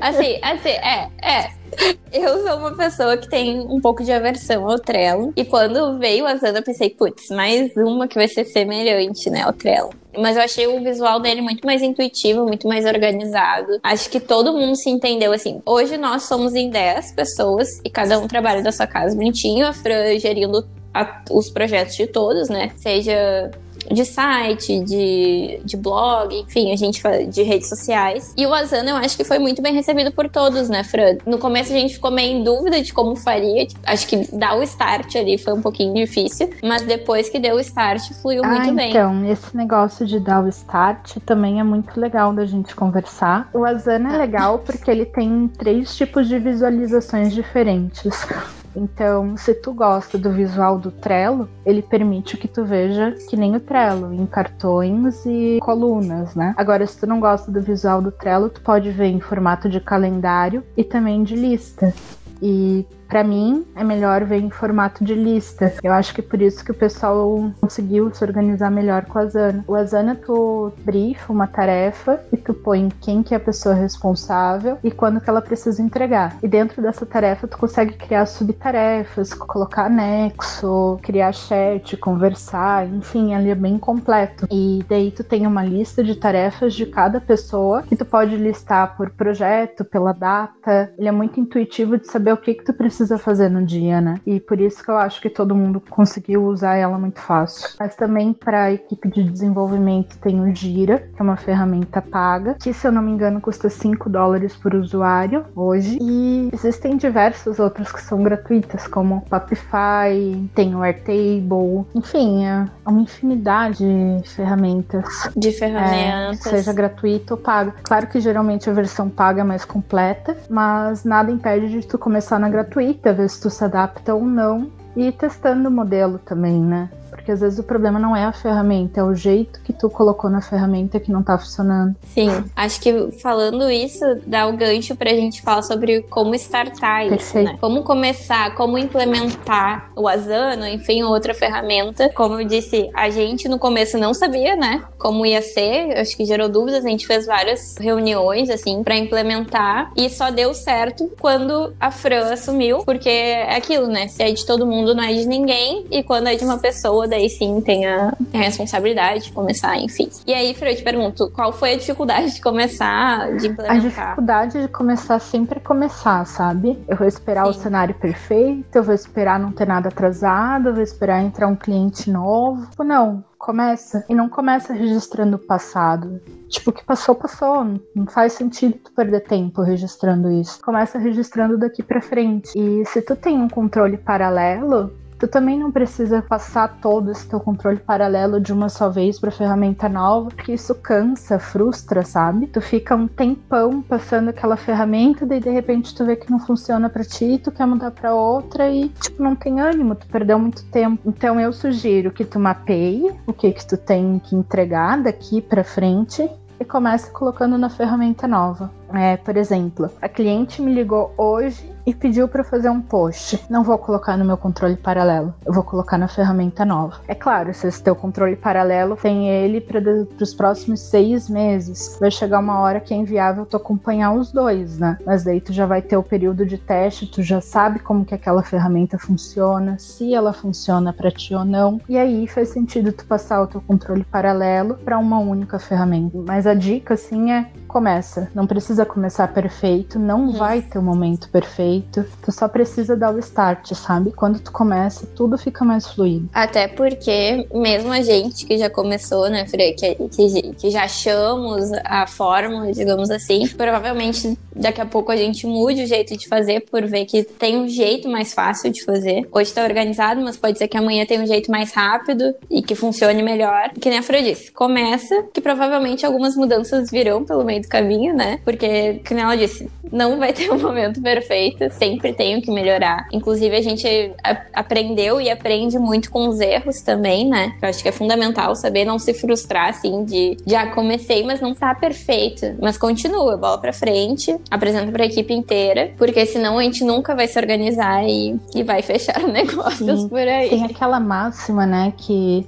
Assim, 0.00 0.38
assim, 0.42 0.70
é, 0.70 1.08
é. 1.22 1.61
Eu 2.12 2.46
sou 2.46 2.58
uma 2.58 2.76
pessoa 2.76 3.16
que 3.16 3.28
tem 3.28 3.60
um 3.60 3.80
pouco 3.80 4.04
de 4.04 4.12
aversão 4.12 4.68
ao 4.68 4.78
Trello. 4.78 5.32
E 5.34 5.44
quando 5.44 5.98
veio 5.98 6.26
a 6.26 6.36
Zana, 6.36 6.58
eu 6.58 6.62
pensei, 6.62 6.90
putz, 6.90 7.28
mais 7.30 7.74
uma 7.76 8.06
que 8.06 8.16
vai 8.16 8.28
ser 8.28 8.44
semelhante, 8.44 9.30
né, 9.30 9.42
ao 9.42 9.52
Trello. 9.52 9.90
Mas 10.18 10.36
eu 10.36 10.42
achei 10.42 10.66
o 10.66 10.82
visual 10.82 11.20
dele 11.20 11.40
muito 11.40 11.64
mais 11.64 11.80
intuitivo, 11.80 12.44
muito 12.44 12.68
mais 12.68 12.84
organizado. 12.84 13.80
Acho 13.82 14.10
que 14.10 14.20
todo 14.20 14.52
mundo 14.52 14.76
se 14.76 14.90
entendeu 14.90 15.32
assim. 15.32 15.62
Hoje 15.64 15.96
nós 15.96 16.24
somos 16.24 16.54
em 16.54 16.68
10 16.68 17.12
pessoas 17.12 17.68
e 17.82 17.88
cada 17.88 18.18
um 18.18 18.28
trabalha 18.28 18.62
da 18.62 18.70
sua 18.70 18.86
casa 18.86 19.16
bonitinho. 19.16 19.66
A 19.66 19.72
Fran 19.72 20.18
gerindo 20.18 20.66
a, 20.92 21.22
os 21.30 21.48
projetos 21.48 21.96
de 21.96 22.06
todos, 22.06 22.50
né? 22.50 22.72
Seja 22.76 23.50
de 23.92 24.04
site, 24.04 24.80
de, 24.80 25.60
de 25.64 25.76
blog, 25.76 26.34
enfim, 26.34 26.72
a 26.72 26.76
gente 26.76 27.02
de 27.28 27.42
redes 27.42 27.68
sociais. 27.68 28.32
E 28.36 28.46
o 28.46 28.52
Asana 28.52 28.90
eu 28.90 28.96
acho 28.96 29.16
que 29.16 29.24
foi 29.24 29.38
muito 29.38 29.62
bem 29.62 29.74
recebido 29.74 30.12
por 30.12 30.28
todos, 30.28 30.68
né, 30.68 30.84
Fran? 30.84 31.16
No 31.26 31.38
começo 31.38 31.72
a 31.72 31.76
gente 31.76 31.94
ficou 31.94 32.10
meio 32.10 32.38
em 32.38 32.44
dúvida 32.44 32.80
de 32.80 32.92
como 32.92 33.16
faria. 33.16 33.66
Tipo, 33.66 33.80
acho 33.86 34.06
que 34.06 34.36
dar 34.36 34.56
o 34.56 34.62
start 34.62 35.16
ali 35.16 35.38
foi 35.38 35.52
um 35.52 35.62
pouquinho 35.62 35.94
difícil, 35.94 36.50
mas 36.62 36.82
depois 36.82 37.28
que 37.28 37.38
deu 37.38 37.56
o 37.56 37.60
start, 37.60 38.12
fluiu 38.20 38.44
ah, 38.44 38.48
muito 38.48 38.72
bem. 38.74 38.90
Então, 38.90 39.24
esse 39.26 39.56
negócio 39.56 40.06
de 40.06 40.18
dar 40.18 40.42
o 40.42 40.48
start 40.48 41.16
também 41.24 41.60
é 41.60 41.62
muito 41.62 41.98
legal 41.98 42.32
da 42.32 42.46
gente 42.46 42.74
conversar. 42.74 43.48
O 43.52 43.64
Asana 43.64 44.14
é 44.14 44.18
legal 44.18 44.58
porque 44.58 44.90
ele 44.90 45.04
tem 45.04 45.50
três 45.58 45.94
tipos 45.96 46.28
de 46.28 46.38
visualizações 46.38 47.32
diferentes. 47.32 48.10
Então, 48.74 49.36
se 49.36 49.54
tu 49.54 49.72
gosta 49.72 50.16
do 50.16 50.30
visual 50.30 50.78
do 50.78 50.90
Trello, 50.90 51.48
ele 51.64 51.82
permite 51.82 52.36
que 52.36 52.48
tu 52.48 52.64
veja 52.64 53.12
que 53.28 53.36
nem 53.36 53.54
o 53.56 53.60
Trello, 53.60 54.12
em 54.12 54.26
cartões 54.26 55.24
e 55.26 55.58
colunas, 55.60 56.34
né? 56.34 56.54
Agora, 56.56 56.86
se 56.86 56.98
tu 56.98 57.06
não 57.06 57.20
gosta 57.20 57.50
do 57.50 57.60
visual 57.60 58.00
do 58.00 58.10
Trello, 58.10 58.48
tu 58.48 58.60
pode 58.60 58.90
ver 58.90 59.06
em 59.06 59.20
formato 59.20 59.68
de 59.68 59.80
calendário 59.80 60.64
e 60.76 60.82
também 60.82 61.22
de 61.22 61.36
lista. 61.36 61.92
E 62.40 62.86
para 63.12 63.22
mim, 63.22 63.66
é 63.76 63.84
melhor 63.84 64.24
ver 64.24 64.40
em 64.40 64.48
formato 64.48 65.04
de 65.04 65.14
lista. 65.14 65.74
Eu 65.82 65.92
acho 65.92 66.14
que 66.14 66.22
por 66.22 66.40
isso 66.40 66.64
que 66.64 66.70
o 66.70 66.74
pessoal 66.74 67.52
conseguiu 67.60 68.10
se 68.10 68.24
organizar 68.24 68.70
melhor 68.70 69.04
com 69.04 69.18
a 69.18 69.22
Asana. 69.24 69.62
O 69.68 69.74
Asana, 69.74 70.14
tu 70.14 70.72
brifa 70.82 71.30
uma 71.30 71.46
tarefa 71.46 72.18
e 72.32 72.38
tu 72.38 72.54
põe 72.54 72.88
quem 73.02 73.22
que 73.22 73.34
é 73.34 73.36
a 73.36 73.40
pessoa 73.40 73.74
responsável 73.74 74.78
e 74.82 74.90
quando 74.90 75.20
que 75.20 75.28
ela 75.28 75.42
precisa 75.42 75.82
entregar. 75.82 76.38
E 76.42 76.48
dentro 76.48 76.80
dessa 76.80 77.04
tarefa, 77.04 77.46
tu 77.46 77.58
consegue 77.58 77.92
criar 77.92 78.24
subtarefas, 78.24 79.34
colocar 79.34 79.84
anexo, 79.84 80.98
criar 81.02 81.34
chat, 81.34 81.94
conversar, 81.98 82.86
enfim, 82.86 83.34
ele 83.34 83.50
é 83.50 83.54
bem 83.54 83.76
completo. 83.76 84.46
E 84.50 84.82
daí 84.88 85.10
tu 85.10 85.22
tem 85.22 85.46
uma 85.46 85.62
lista 85.62 86.02
de 86.02 86.14
tarefas 86.14 86.72
de 86.72 86.86
cada 86.86 87.20
pessoa 87.20 87.82
que 87.82 87.94
tu 87.94 88.06
pode 88.06 88.36
listar 88.36 88.96
por 88.96 89.10
projeto, 89.10 89.84
pela 89.84 90.14
data. 90.14 90.90
Ele 90.96 91.08
é 91.08 91.12
muito 91.12 91.38
intuitivo 91.38 91.98
de 91.98 92.06
saber 92.06 92.32
o 92.32 92.38
que 92.38 92.54
que 92.54 92.64
tu 92.64 92.72
precisa 92.72 93.01
precisa 93.02 93.18
fazer 93.18 93.48
no 93.48 93.64
dia, 93.64 94.00
né? 94.00 94.20
E 94.24 94.38
por 94.38 94.60
isso 94.60 94.82
que 94.82 94.90
eu 94.90 94.96
acho 94.96 95.20
que 95.20 95.28
todo 95.28 95.54
mundo 95.54 95.82
conseguiu 95.90 96.44
usar 96.44 96.76
ela 96.76 96.98
muito 96.98 97.20
fácil. 97.20 97.68
Mas 97.78 97.96
também 97.96 98.32
para 98.32 98.64
a 98.64 98.72
equipe 98.72 99.08
de 99.08 99.24
desenvolvimento 99.24 100.16
tem 100.18 100.40
o 100.40 100.54
Gira, 100.54 100.98
que 100.98 101.20
é 101.20 101.22
uma 101.22 101.36
ferramenta 101.36 102.00
paga, 102.00 102.54
que 102.54 102.72
se 102.72 102.86
eu 102.86 102.92
não 102.92 103.02
me 103.02 103.10
engano 103.10 103.40
custa 103.40 103.68
5 103.68 104.08
dólares 104.08 104.54
por 104.54 104.74
usuário 104.74 105.44
hoje. 105.54 105.98
E 106.00 106.48
existem 106.52 106.96
diversas 106.96 107.58
outras 107.58 107.90
que 107.90 108.02
são 108.02 108.22
gratuitas, 108.22 108.86
como 108.86 109.16
o 109.16 109.20
Papify, 109.22 110.48
tem 110.54 110.74
o 110.74 110.82
Airtable, 110.82 111.84
enfim, 111.94 112.44
é 112.44 112.66
uma 112.86 113.00
infinidade 113.00 113.84
de 114.22 114.28
ferramentas. 114.28 115.28
De 115.36 115.50
ferramentas. 115.52 116.46
É, 116.46 116.50
seja 116.50 116.72
gratuito 116.72 117.34
ou 117.34 117.40
paga. 117.40 117.74
Claro 117.82 118.06
que 118.06 118.20
geralmente 118.20 118.70
a 118.70 118.72
versão 118.72 119.08
paga 119.08 119.40
é 119.40 119.44
mais 119.44 119.64
completa, 119.64 120.36
mas 120.48 121.04
nada 121.04 121.30
impede 121.30 121.68
de 121.68 121.86
tu 121.86 121.98
começar 121.98 122.38
na 122.38 122.48
gratuita 122.48 122.91
gratuita, 122.92 123.12
ver 123.12 123.28
se 123.28 123.40
tu 123.40 123.50
se 123.50 123.64
adapta 123.64 124.14
ou 124.14 124.24
não. 124.24 124.70
E 124.94 125.08
ir 125.08 125.12
testando 125.12 125.68
o 125.68 125.72
modelo 125.72 126.18
também, 126.18 126.60
né? 126.60 126.90
Porque 127.22 127.32
às 127.32 127.40
vezes 127.40 127.58
o 127.60 127.62
problema 127.62 128.00
não 128.00 128.16
é 128.16 128.24
a 128.24 128.32
ferramenta, 128.32 128.98
é 128.98 129.02
o 129.04 129.14
jeito 129.14 129.60
que 129.60 129.72
tu 129.72 129.88
colocou 129.88 130.28
na 130.28 130.40
ferramenta 130.40 130.98
que 130.98 131.12
não 131.12 131.22
tá 131.22 131.38
funcionando. 131.38 131.94
Sim, 132.12 132.28
acho 132.56 132.80
que 132.80 133.12
falando 133.22 133.70
isso 133.70 134.04
dá 134.26 134.48
o 134.48 134.56
gancho 134.56 134.96
pra 134.96 135.10
gente 135.10 135.40
falar 135.40 135.62
sobre 135.62 136.02
como 136.02 136.34
startar 136.34 137.06
isso, 137.06 137.10
Perfeito. 137.10 137.52
né? 137.52 137.58
Como 137.60 137.84
começar, 137.84 138.54
como 138.56 138.76
implementar 138.76 139.92
o 139.94 140.08
Asana, 140.08 140.68
enfim, 140.68 141.04
outra 141.04 141.32
ferramenta. 141.32 142.10
Como 142.12 142.40
eu 142.40 142.44
disse, 142.44 142.90
a 142.92 143.08
gente 143.08 143.48
no 143.48 143.58
começo 143.58 143.96
não 143.98 144.12
sabia, 144.12 144.56
né? 144.56 144.82
Como 144.98 145.24
ia 145.24 145.40
ser, 145.40 145.96
acho 145.98 146.16
que 146.16 146.24
gerou 146.24 146.48
dúvidas, 146.48 146.84
a 146.84 146.88
gente 146.88 147.06
fez 147.06 147.24
várias 147.24 147.76
reuniões, 147.78 148.50
assim, 148.50 148.82
para 148.82 148.96
implementar 148.96 149.92
e 149.96 150.10
só 150.10 150.30
deu 150.30 150.52
certo 150.54 151.08
quando 151.20 151.72
a 151.78 151.92
Fran 151.92 152.32
assumiu, 152.32 152.78
porque 152.84 153.08
é 153.08 153.54
aquilo, 153.56 153.86
né? 153.86 154.08
Se 154.08 154.24
é 154.24 154.32
de 154.32 154.44
todo 154.44 154.66
mundo, 154.66 154.92
não 154.92 155.04
é 155.04 155.12
de 155.12 155.26
ninguém, 155.26 155.86
e 155.88 156.02
quando 156.02 156.26
é 156.26 156.34
de 156.34 156.44
uma 156.44 156.58
pessoa, 156.58 157.06
daí 157.12 157.28
sim 157.28 157.60
tem 157.60 157.86
a, 157.86 158.12
a 158.32 158.38
responsabilidade 158.38 159.24
de 159.24 159.32
começar, 159.32 159.76
enfim. 159.78 160.08
E 160.26 160.32
aí, 160.32 160.54
Fred, 160.54 160.72
eu 160.72 160.78
te 160.78 160.84
pergunto, 160.84 161.30
qual 161.30 161.52
foi 161.52 161.74
a 161.74 161.76
dificuldade 161.76 162.34
de 162.34 162.40
começar, 162.40 163.36
de 163.36 163.48
implementar? 163.48 163.76
A 163.76 163.78
dificuldade 163.78 164.62
de 164.62 164.68
começar 164.68 165.18
sempre 165.18 165.58
é 165.58 165.60
começar, 165.60 166.24
sabe? 166.24 166.82
Eu 166.88 166.96
vou 166.96 167.06
esperar 167.06 167.44
sim. 167.44 167.50
o 167.50 167.54
cenário 167.54 167.94
perfeito, 167.94 168.74
eu 168.74 168.82
vou 168.82 168.94
esperar 168.94 169.38
não 169.38 169.52
ter 169.52 169.66
nada 169.66 169.88
atrasado, 169.88 170.70
eu 170.70 170.74
vou 170.74 170.82
esperar 170.82 171.22
entrar 171.22 171.46
um 171.46 171.56
cliente 171.56 172.10
novo. 172.10 172.66
Não, 172.82 173.22
começa. 173.38 174.04
E 174.08 174.14
não 174.14 174.28
começa 174.28 174.72
registrando 174.72 175.36
o 175.36 175.38
passado. 175.38 176.20
Tipo, 176.48 176.70
o 176.70 176.72
que 176.72 176.84
passou, 176.84 177.14
passou. 177.14 177.64
Não 177.94 178.06
faz 178.06 178.34
sentido 178.34 178.78
tu 178.84 178.92
perder 178.92 179.20
tempo 179.20 179.62
registrando 179.62 180.30
isso. 180.30 180.60
Começa 180.62 180.98
registrando 180.98 181.58
daqui 181.58 181.82
para 181.82 182.00
frente. 182.00 182.50
E 182.56 182.84
se 182.86 183.02
tu 183.02 183.16
tem 183.16 183.38
um 183.38 183.48
controle 183.48 183.96
paralelo, 183.96 184.92
tu 185.22 185.28
também 185.28 185.56
não 185.56 185.70
precisa 185.70 186.20
passar 186.20 186.80
todo 186.80 187.12
esse 187.12 187.28
teu 187.28 187.38
controle 187.38 187.78
paralelo 187.78 188.40
de 188.40 188.52
uma 188.52 188.68
só 188.68 188.90
vez 188.90 189.20
para 189.20 189.30
ferramenta 189.30 189.88
nova, 189.88 190.30
porque 190.30 190.52
isso 190.52 190.74
cansa, 190.74 191.38
frustra, 191.38 192.02
sabe? 192.02 192.48
Tu 192.48 192.60
fica 192.60 192.96
um 192.96 193.06
tempão 193.06 193.80
passando 193.82 194.30
aquela 194.30 194.56
ferramenta, 194.56 195.24
daí 195.24 195.38
de 195.38 195.48
repente 195.48 195.94
tu 195.94 196.04
vê 196.04 196.16
que 196.16 196.28
não 196.28 196.40
funciona 196.40 196.90
para 196.90 197.04
ti, 197.04 197.40
tu 197.40 197.52
quer 197.52 197.68
mudar 197.68 197.92
para 197.92 198.12
outra 198.12 198.68
e 198.68 198.88
tipo 198.88 199.22
não 199.22 199.36
tem 199.36 199.60
ânimo, 199.60 199.94
tu 199.94 200.08
perdeu 200.08 200.40
muito 200.40 200.64
tempo. 200.64 201.00
Então 201.06 201.38
eu 201.38 201.52
sugiro 201.52 202.10
que 202.10 202.24
tu 202.24 202.40
mapeie 202.40 203.14
o 203.24 203.32
que 203.32 203.52
que 203.52 203.64
tu 203.64 203.76
tem 203.76 204.18
que 204.18 204.34
entregar 204.34 205.00
daqui 205.00 205.40
para 205.40 205.62
frente 205.62 206.28
e 206.58 206.64
comece 206.64 207.12
colocando 207.12 207.56
na 207.56 207.68
ferramenta 207.68 208.26
nova. 208.26 208.72
É, 208.92 209.16
por 209.16 209.36
exemplo, 209.36 209.88
a 210.00 210.08
cliente 210.08 210.60
me 210.60 210.74
ligou 210.74 211.14
hoje 211.16 211.71
e 211.86 211.94
pediu 211.94 212.28
para 212.28 212.44
fazer 212.44 212.70
um 212.70 212.80
post. 212.80 213.44
Não 213.48 213.62
vou 213.62 213.78
colocar 213.78 214.16
no 214.16 214.24
meu 214.24 214.36
controle 214.36 214.76
paralelo, 214.76 215.34
eu 215.44 215.52
vou 215.52 215.62
colocar 215.62 215.98
na 215.98 216.08
ferramenta 216.08 216.64
nova. 216.64 217.00
É 217.08 217.14
claro, 217.14 217.52
se 217.54 217.66
esse 217.66 217.82
teu 217.82 217.94
controle 217.94 218.36
paralelo 218.36 218.96
tem 218.96 219.28
ele 219.28 219.60
para 219.60 219.80
os 220.20 220.34
próximos 220.34 220.80
seis 220.80 221.28
meses, 221.28 221.96
vai 222.00 222.10
chegar 222.10 222.38
uma 222.38 222.60
hora 222.60 222.80
que 222.80 222.94
é 222.94 222.96
inviável 222.96 223.46
tu 223.46 223.56
acompanhar 223.56 224.12
os 224.12 224.32
dois, 224.32 224.78
né? 224.78 224.98
Mas 225.04 225.24
daí 225.24 225.40
tu 225.40 225.52
já 225.52 225.66
vai 225.66 225.82
ter 225.82 225.96
o 225.96 226.02
período 226.02 226.46
de 226.46 226.58
teste, 226.58 227.06
tu 227.06 227.22
já 227.22 227.40
sabe 227.40 227.78
como 227.78 228.04
que 228.04 228.14
aquela 228.14 228.42
ferramenta 228.42 228.98
funciona, 228.98 229.78
se 229.78 230.14
ela 230.14 230.32
funciona 230.32 230.92
para 230.92 231.10
ti 231.10 231.34
ou 231.34 231.44
não. 231.44 231.80
E 231.88 231.96
aí 231.96 232.26
faz 232.26 232.50
sentido 232.50 232.92
tu 232.92 233.04
passar 233.04 233.42
o 233.42 233.46
teu 233.46 233.60
controle 233.60 234.04
paralelo 234.04 234.74
para 234.74 234.98
uma 234.98 235.18
única 235.18 235.58
ferramenta. 235.58 236.18
Mas 236.26 236.46
a 236.46 236.54
dica 236.54 236.94
assim 236.94 237.32
é 237.32 237.50
começa. 237.66 238.30
Não 238.34 238.46
precisa 238.46 238.84
começar 238.84 239.28
perfeito, 239.28 239.98
não 239.98 240.32
vai 240.32 240.60
ter 240.60 240.78
o 240.78 240.82
um 240.82 240.84
momento 240.84 241.30
perfeito. 241.30 241.71
Tu 241.80 242.32
só 242.32 242.48
precisa 242.48 242.96
dar 242.96 243.14
o 243.14 243.18
start, 243.18 243.72
sabe? 243.74 244.12
Quando 244.12 244.40
tu 244.40 244.52
começa, 244.52 245.06
tudo 245.14 245.38
fica 245.38 245.64
mais 245.64 245.86
fluido. 245.86 246.28
Até 246.32 246.68
porque, 246.68 247.46
mesmo 247.52 247.92
a 247.92 248.02
gente 248.02 248.44
que 248.46 248.58
já 248.58 248.68
começou, 248.68 249.28
né, 249.30 249.46
Fre, 249.46 249.72
que, 249.74 249.94
que, 249.94 250.52
que 250.54 250.70
já 250.70 250.84
achamos 250.84 251.70
a 251.84 252.06
fórmula, 252.06 252.72
digamos 252.72 253.10
assim, 253.10 253.46
provavelmente 253.48 254.36
daqui 254.54 254.80
a 254.80 254.86
pouco 254.86 255.10
a 255.10 255.16
gente 255.16 255.46
mude 255.46 255.82
o 255.82 255.86
jeito 255.86 256.16
de 256.16 256.28
fazer 256.28 256.60
por 256.70 256.84
ver 256.86 257.04
que 257.06 257.22
tem 257.22 257.56
um 257.56 257.68
jeito 257.68 258.08
mais 258.08 258.34
fácil 258.34 258.70
de 258.70 258.84
fazer. 258.84 259.26
Hoje 259.32 259.52
tá 259.52 259.62
organizado, 259.64 260.20
mas 260.20 260.36
pode 260.36 260.58
ser 260.58 260.68
que 260.68 260.76
amanhã 260.76 261.06
tenha 261.06 261.22
um 261.22 261.26
jeito 261.26 261.50
mais 261.50 261.72
rápido 261.72 262.34
e 262.50 262.62
que 262.62 262.74
funcione 262.74 263.22
melhor. 263.22 263.70
Que 263.70 263.88
nem 263.88 263.98
a 263.98 264.02
Fre 264.02 264.22
disse, 264.22 264.50
começa, 264.52 265.24
que 265.32 265.40
provavelmente 265.40 266.04
algumas 266.04 266.36
mudanças 266.36 266.90
virão 266.90 267.24
pelo 267.24 267.44
meio 267.44 267.62
do 267.62 267.68
caminho, 267.68 268.14
né? 268.14 268.40
Porque, 268.44 269.00
como 269.06 269.20
ela 269.20 269.36
disse, 269.36 269.70
não 269.90 270.18
vai 270.18 270.32
ter 270.32 270.50
um 270.50 270.58
momento 270.58 271.00
perfeito, 271.00 271.61
sempre 271.70 272.12
tenho 272.12 272.40
que 272.40 272.50
melhorar. 272.50 273.06
Inclusive, 273.12 273.56
a 273.56 273.60
gente 273.62 274.12
aprendeu 274.52 275.20
e 275.20 275.30
aprende 275.30 275.78
muito 275.78 276.10
com 276.10 276.28
os 276.28 276.40
erros 276.40 276.80
também, 276.80 277.28
né? 277.28 277.54
Eu 277.60 277.68
acho 277.68 277.82
que 277.82 277.88
é 277.88 277.92
fundamental 277.92 278.54
saber 278.54 278.84
não 278.84 278.98
se 278.98 279.14
frustrar, 279.14 279.68
assim, 279.68 280.04
de 280.04 280.36
já 280.46 280.66
comecei, 280.66 281.22
mas 281.24 281.40
não 281.40 281.54
tá 281.54 281.74
perfeito. 281.74 282.54
Mas 282.60 282.76
continua, 282.76 283.36
bola 283.36 283.58
pra 283.58 283.72
frente, 283.72 284.36
apresenta 284.50 284.90
pra 284.90 285.04
equipe 285.04 285.32
inteira, 285.32 285.92
porque 285.96 286.24
senão 286.26 286.58
a 286.58 286.62
gente 286.62 286.84
nunca 286.84 287.14
vai 287.14 287.26
se 287.26 287.38
organizar 287.38 288.04
e, 288.04 288.38
e 288.54 288.62
vai 288.62 288.82
fechar 288.82 289.20
negócios 289.28 290.02
Sim. 290.02 290.08
por 290.08 290.18
aí. 290.18 290.50
Tem 290.50 290.64
aquela 290.64 291.00
máxima, 291.00 291.66
né, 291.66 291.92
que 291.96 292.46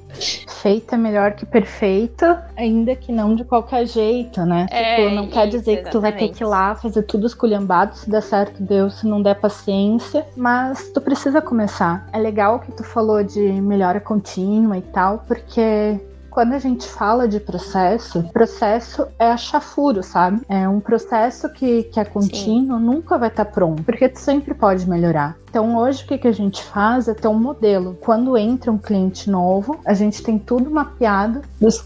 feito 0.62 0.94
é 0.94 0.98
melhor 0.98 1.32
que 1.32 1.46
perfeito, 1.46 2.24
ainda 2.56 2.94
que 2.96 3.12
não 3.12 3.34
de 3.34 3.44
qualquer 3.44 3.86
jeito, 3.86 4.44
né? 4.44 4.66
É, 4.70 4.96
tipo, 4.96 5.14
não 5.14 5.28
quer 5.28 5.46
dizer 5.46 5.58
exatamente. 5.58 5.84
que 5.84 5.90
tu 5.90 6.00
vai 6.00 6.12
ter 6.12 6.28
que 6.28 6.42
ir 6.42 6.46
lá 6.46 6.74
fazer 6.74 7.02
tudo 7.02 7.26
esculhambado, 7.26 7.96
se 7.96 8.08
der 8.10 8.22
certo, 8.22 8.62
Deus, 8.62 9.02
se 9.04 9.08
não 9.08 9.20
der 9.20 9.38
paciência, 9.38 10.26
mas 10.34 10.90
tu 10.90 11.00
precisa 11.00 11.42
começar. 11.42 12.08
É 12.12 12.18
legal 12.18 12.58
que 12.58 12.72
tu 12.72 12.82
falou 12.82 13.22
de 13.22 13.40
melhora 13.40 14.00
contínua 14.00 14.78
e 14.78 14.82
tal, 14.82 15.22
porque 15.28 16.00
quando 16.30 16.54
a 16.54 16.58
gente 16.58 16.88
fala 16.88 17.28
de 17.28 17.38
processo, 17.38 18.24
processo 18.32 19.06
é 19.18 19.26
achafuro, 19.26 20.02
sabe? 20.02 20.40
É 20.48 20.68
um 20.68 20.80
processo 20.80 21.48
que, 21.52 21.84
que 21.84 22.00
é 22.00 22.04
contínuo, 22.04 22.78
Sim. 22.78 22.84
nunca 22.84 23.16
vai 23.16 23.28
estar 23.28 23.44
tá 23.44 23.50
pronto, 23.52 23.84
porque 23.84 24.08
tu 24.08 24.18
sempre 24.18 24.52
pode 24.52 24.88
melhorar. 24.88 25.36
Então, 25.48 25.76
hoje 25.76 26.02
o 26.02 26.08
que, 26.08 26.18
que 26.18 26.26
a 26.26 26.32
gente 26.32 26.64
faz 26.64 27.06
é 27.06 27.14
ter 27.14 27.28
um 27.28 27.38
modelo. 27.38 27.96
Quando 28.00 28.36
entra 28.36 28.72
um 28.72 28.78
cliente 28.78 29.30
novo, 29.30 29.78
a 29.86 29.94
gente 29.94 30.20
tem 30.24 30.36
tudo 30.36 30.68
mapeado 30.68 31.42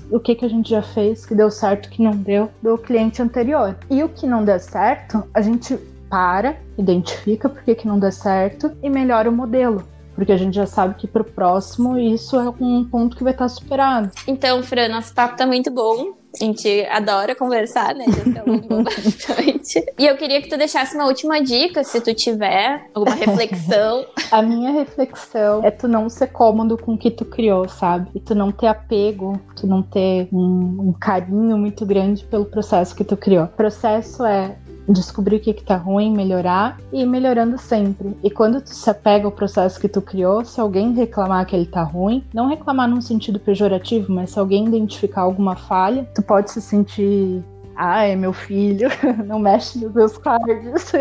do 0.08 0.18
que, 0.18 0.34
que 0.34 0.46
a 0.46 0.48
gente 0.48 0.70
já 0.70 0.80
fez, 0.80 1.26
que 1.26 1.34
deu 1.34 1.50
certo, 1.50 1.90
que 1.90 2.02
não 2.02 2.12
deu, 2.12 2.48
do 2.62 2.78
cliente 2.78 3.20
anterior. 3.20 3.76
E 3.90 4.02
o 4.02 4.08
que 4.08 4.26
não 4.26 4.42
der 4.42 4.60
certo, 4.60 5.22
a 5.34 5.42
gente 5.42 5.78
para, 6.08 6.56
identifica 6.76 7.48
por 7.48 7.62
que, 7.62 7.74
que 7.74 7.86
não 7.86 7.98
deu 7.98 8.12
certo 8.12 8.72
e 8.82 8.88
melhora 8.90 9.28
o 9.28 9.32
modelo 9.32 9.84
porque 10.18 10.32
a 10.32 10.36
gente 10.36 10.54
já 10.54 10.66
sabe 10.66 10.96
que 10.96 11.06
pro 11.06 11.22
próximo 11.22 11.96
isso 11.96 12.34
é 12.34 12.52
um 12.60 12.84
ponto 12.84 13.16
que 13.16 13.22
vai 13.22 13.32
estar 13.32 13.48
superado. 13.48 14.10
Então, 14.26 14.64
Fran, 14.64 14.88
nosso 14.88 15.14
papo 15.14 15.36
tá 15.36 15.46
muito 15.46 15.70
bom. 15.70 16.16
A 16.34 16.44
gente 16.44 16.84
adora 16.90 17.36
conversar, 17.36 17.94
né? 17.94 18.04
Já 18.08 18.24
se 18.24 18.36
alongou 18.38 18.82
bastante. 18.82 19.94
E 19.96 20.04
eu 20.04 20.16
queria 20.16 20.42
que 20.42 20.48
tu 20.48 20.58
deixasse 20.58 20.96
uma 20.96 21.06
última 21.06 21.40
dica, 21.40 21.84
se 21.84 22.00
tu 22.00 22.12
tiver 22.12 22.84
alguma 22.92 23.14
reflexão. 23.16 24.06
A 24.32 24.42
minha 24.42 24.72
reflexão 24.72 25.64
é 25.64 25.70
tu 25.70 25.86
não 25.86 26.08
ser 26.08 26.26
cômodo 26.26 26.76
com 26.76 26.94
o 26.94 26.98
que 26.98 27.12
tu 27.12 27.24
criou, 27.24 27.68
sabe? 27.68 28.10
E 28.12 28.18
tu 28.18 28.34
não 28.34 28.50
ter 28.50 28.66
apego, 28.66 29.40
tu 29.54 29.68
não 29.68 29.84
ter 29.84 30.28
um, 30.32 30.88
um 30.88 30.92
carinho 30.98 31.56
muito 31.56 31.86
grande 31.86 32.24
pelo 32.24 32.44
processo 32.44 32.92
que 32.92 33.04
tu 33.04 33.16
criou. 33.16 33.44
O 33.44 33.48
processo 33.48 34.26
é 34.26 34.56
descobrir 34.92 35.36
o 35.36 35.40
que, 35.40 35.52
que 35.52 35.64
tá 35.64 35.76
ruim, 35.76 36.12
melhorar 36.12 36.78
e 36.92 37.02
ir 37.02 37.06
melhorando 37.06 37.58
sempre. 37.58 38.16
E 38.22 38.30
quando 38.30 38.60
tu 38.60 38.70
se 38.70 38.88
apega 38.88 39.26
ao 39.26 39.32
processo 39.32 39.80
que 39.80 39.88
tu 39.88 40.00
criou, 40.00 40.44
se 40.44 40.60
alguém 40.60 40.92
reclamar 40.92 41.46
que 41.46 41.54
ele 41.54 41.66
tá 41.66 41.82
ruim, 41.82 42.24
não 42.32 42.48
reclamar 42.48 42.88
num 42.88 43.00
sentido 43.00 43.38
pejorativo, 43.38 44.12
mas 44.12 44.30
se 44.30 44.38
alguém 44.38 44.66
identificar 44.66 45.22
alguma 45.22 45.56
falha, 45.56 46.08
tu 46.14 46.22
pode 46.22 46.50
se 46.50 46.60
sentir 46.60 47.42
ah, 47.80 48.02
é 48.02 48.16
meu 48.16 48.32
filho, 48.32 48.88
não 49.24 49.38
mexe 49.38 49.78
nos 49.78 49.94
meus 49.94 50.18
cards. 50.18 50.92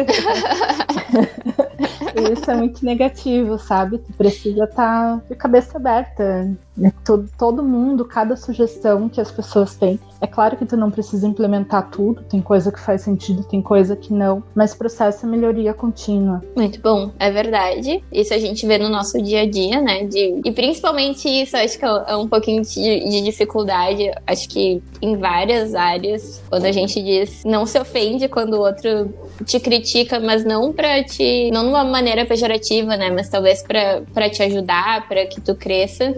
Isso 2.31 2.51
é 2.51 2.55
muito 2.55 2.85
negativo, 2.85 3.57
sabe? 3.57 3.97
Tu 3.97 4.13
precisa 4.13 4.65
estar 4.65 5.17
tá 5.17 5.21
de 5.27 5.35
cabeça 5.35 5.77
aberta. 5.77 6.55
Todo, 7.03 7.29
todo 7.37 7.63
mundo, 7.63 8.05
cada 8.05 8.35
sugestão 8.35 9.09
que 9.09 9.19
as 9.19 9.31
pessoas 9.31 9.75
têm. 9.75 9.99
É 10.21 10.27
claro 10.27 10.57
que 10.57 10.65
tu 10.65 10.75
não 10.75 10.91
precisa 10.91 11.27
implementar 11.27 11.89
tudo, 11.89 12.23
tem 12.23 12.41
coisa 12.41 12.71
que 12.71 12.79
faz 12.79 13.01
sentido, 13.01 13.43
tem 13.43 13.61
coisa 13.61 13.95
que 13.95 14.13
não, 14.13 14.43
mas 14.55 14.73
processo 14.73 15.25
é 15.25 15.29
melhoria 15.29 15.73
contínua. 15.73 16.41
Muito 16.55 16.79
bom, 16.81 17.11
é 17.19 17.31
verdade. 17.31 18.03
Isso 18.11 18.33
a 18.33 18.37
gente 18.37 18.65
vê 18.65 18.77
no 18.77 18.89
nosso 18.89 19.21
dia 19.21 19.41
a 19.41 19.49
dia, 19.49 19.81
né? 19.81 20.05
De, 20.05 20.41
e 20.43 20.51
principalmente 20.51 21.27
isso, 21.27 21.55
acho 21.55 21.77
que 21.77 21.85
é 21.85 22.15
um 22.15 22.27
pouquinho 22.27 22.61
de, 22.63 23.09
de 23.09 23.21
dificuldade, 23.21 24.11
acho 24.25 24.49
que 24.49 24.81
em 25.01 25.17
várias 25.17 25.75
áreas, 25.75 26.41
quando 26.49 26.65
a 26.65 26.71
gente 26.71 27.01
diz 27.01 27.43
não 27.45 27.65
se 27.65 27.79
ofende 27.79 28.27
quando 28.27 28.55
o 28.55 28.61
outro 28.61 29.13
te 29.45 29.59
critica, 29.59 30.19
mas 30.19 30.43
não 30.43 30.73
pra 30.73 31.03
te. 31.03 31.49
não 31.51 31.63
numa 31.63 31.83
maneira 31.83 32.25
pejorativa, 32.25 32.97
né? 32.97 33.09
Mas 33.09 33.29
talvez 33.29 33.63
pra 33.63 34.29
te 34.29 34.43
ajudar, 34.43 35.07
pra 35.07 35.25
que 35.25 35.39
tu 35.41 35.55
cresça. 35.55 36.15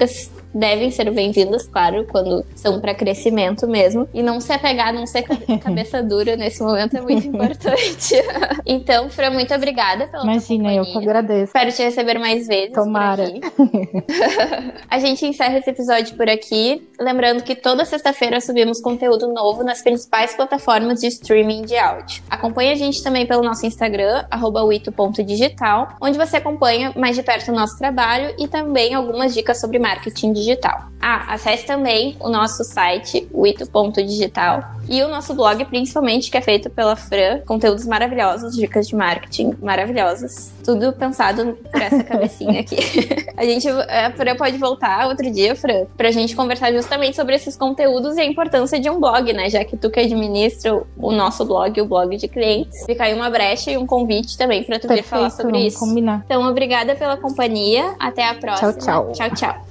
Críticas 0.00 0.30
devem 0.52 0.90
ser 0.90 1.10
bem-vindas, 1.12 1.66
claro, 1.68 2.06
quando 2.10 2.44
são 2.56 2.80
para 2.80 2.94
crescimento 2.94 3.68
mesmo. 3.68 4.08
E 4.12 4.22
não 4.22 4.40
se 4.40 4.52
apegar, 4.52 4.92
não 4.92 5.06
ser 5.06 5.22
cabeça 5.62 6.02
dura 6.02 6.36
nesse 6.36 6.62
momento 6.62 6.96
é 6.96 7.00
muito 7.00 7.26
importante. 7.26 8.16
então, 8.66 9.08
Fran, 9.10 9.30
muito 9.30 9.54
obrigada 9.54 10.08
pela 10.08 10.24
Imagina, 10.24 10.74
eu 10.74 10.84
que 10.84 10.98
agradeço. 10.98 11.44
Espero 11.44 11.72
te 11.72 11.82
receber 11.82 12.18
mais 12.18 12.46
vezes. 12.46 12.72
Tomara. 12.72 13.24
a 14.88 14.98
gente 14.98 15.26
encerra 15.26 15.58
esse 15.58 15.70
episódio 15.70 16.16
por 16.16 16.28
aqui. 16.28 16.88
Lembrando 16.98 17.42
que 17.42 17.54
toda 17.54 17.84
sexta-feira 17.84 18.40
subimos 18.40 18.80
conteúdo 18.80 19.32
novo 19.32 19.62
nas 19.62 19.82
principais 19.82 20.34
plataformas 20.34 21.00
de 21.00 21.06
streaming 21.08 21.62
de 21.62 21.76
áudio. 21.76 22.22
Acompanhe 22.28 22.72
a 22.72 22.74
gente 22.74 23.02
também 23.02 23.26
pelo 23.26 23.42
nosso 23.42 23.66
Instagram, 23.66 24.24
@wito.digital, 24.32 25.96
onde 26.00 26.18
você 26.18 26.38
acompanha 26.38 26.92
mais 26.96 27.14
de 27.14 27.22
perto 27.22 27.52
o 27.52 27.54
nosso 27.54 27.78
trabalho 27.78 28.34
e 28.38 28.48
também 28.48 28.94
algumas 28.94 29.32
dicas 29.34 29.60
sobre 29.60 29.78
marketing 29.78 29.89
digital. 30.32 30.90
Ah, 31.00 31.34
acesse 31.34 31.64
também 31.64 32.16
o 32.20 32.28
nosso 32.28 32.62
site, 32.62 33.26
wito.digital, 33.32 34.62
e 34.88 35.02
o 35.02 35.08
nosso 35.08 35.32
blog, 35.34 35.64
principalmente, 35.66 36.30
que 36.30 36.36
é 36.36 36.40
feito 36.40 36.68
pela 36.68 36.96
Fran, 36.96 37.40
conteúdos 37.46 37.86
maravilhosos, 37.86 38.56
dicas 38.56 38.88
de 38.88 38.96
marketing 38.96 39.54
maravilhosas. 39.62 40.52
Tudo 40.64 40.92
pensado 40.92 41.56
por 41.70 41.80
essa 41.80 42.02
cabecinha 42.02 42.60
aqui. 42.60 42.76
a 43.36 43.44
gente, 43.44 43.68
a 43.68 44.10
Fran 44.10 44.36
pode 44.36 44.58
voltar 44.58 45.06
outro 45.06 45.30
dia, 45.30 45.54
Fran, 45.54 45.86
pra 45.96 46.10
gente 46.10 46.34
conversar 46.34 46.72
justamente 46.72 47.16
sobre 47.16 47.36
esses 47.36 47.56
conteúdos 47.56 48.16
e 48.16 48.20
a 48.20 48.24
importância 48.24 48.78
de 48.80 48.90
um 48.90 49.00
blog, 49.00 49.32
né? 49.32 49.48
Já 49.48 49.64
que 49.64 49.76
tu 49.76 49.88
que 49.90 50.00
administra 50.00 50.82
o 50.98 51.12
nosso 51.12 51.44
blog, 51.44 51.80
o 51.80 51.86
blog 51.86 52.16
de 52.16 52.28
clientes. 52.28 52.84
Fica 52.84 53.04
aí 53.04 53.14
uma 53.14 53.30
brecha 53.30 53.70
e 53.70 53.78
um 53.78 53.86
convite 53.86 54.36
também 54.36 54.64
pra 54.64 54.78
tu 54.78 54.88
Perfeito, 54.88 55.04
vir 55.04 55.08
falar 55.08 55.30
sobre 55.30 55.66
isso. 55.66 55.78
Combinar. 55.78 56.22
Então, 56.26 56.42
obrigada 56.42 56.94
pela 56.94 57.16
companhia. 57.16 57.94
Até 57.98 58.28
a 58.28 58.34
próxima. 58.34 58.72
Tchau, 58.72 59.12
tchau. 59.12 59.12
Tchau, 59.12 59.30
tchau. 59.30 59.70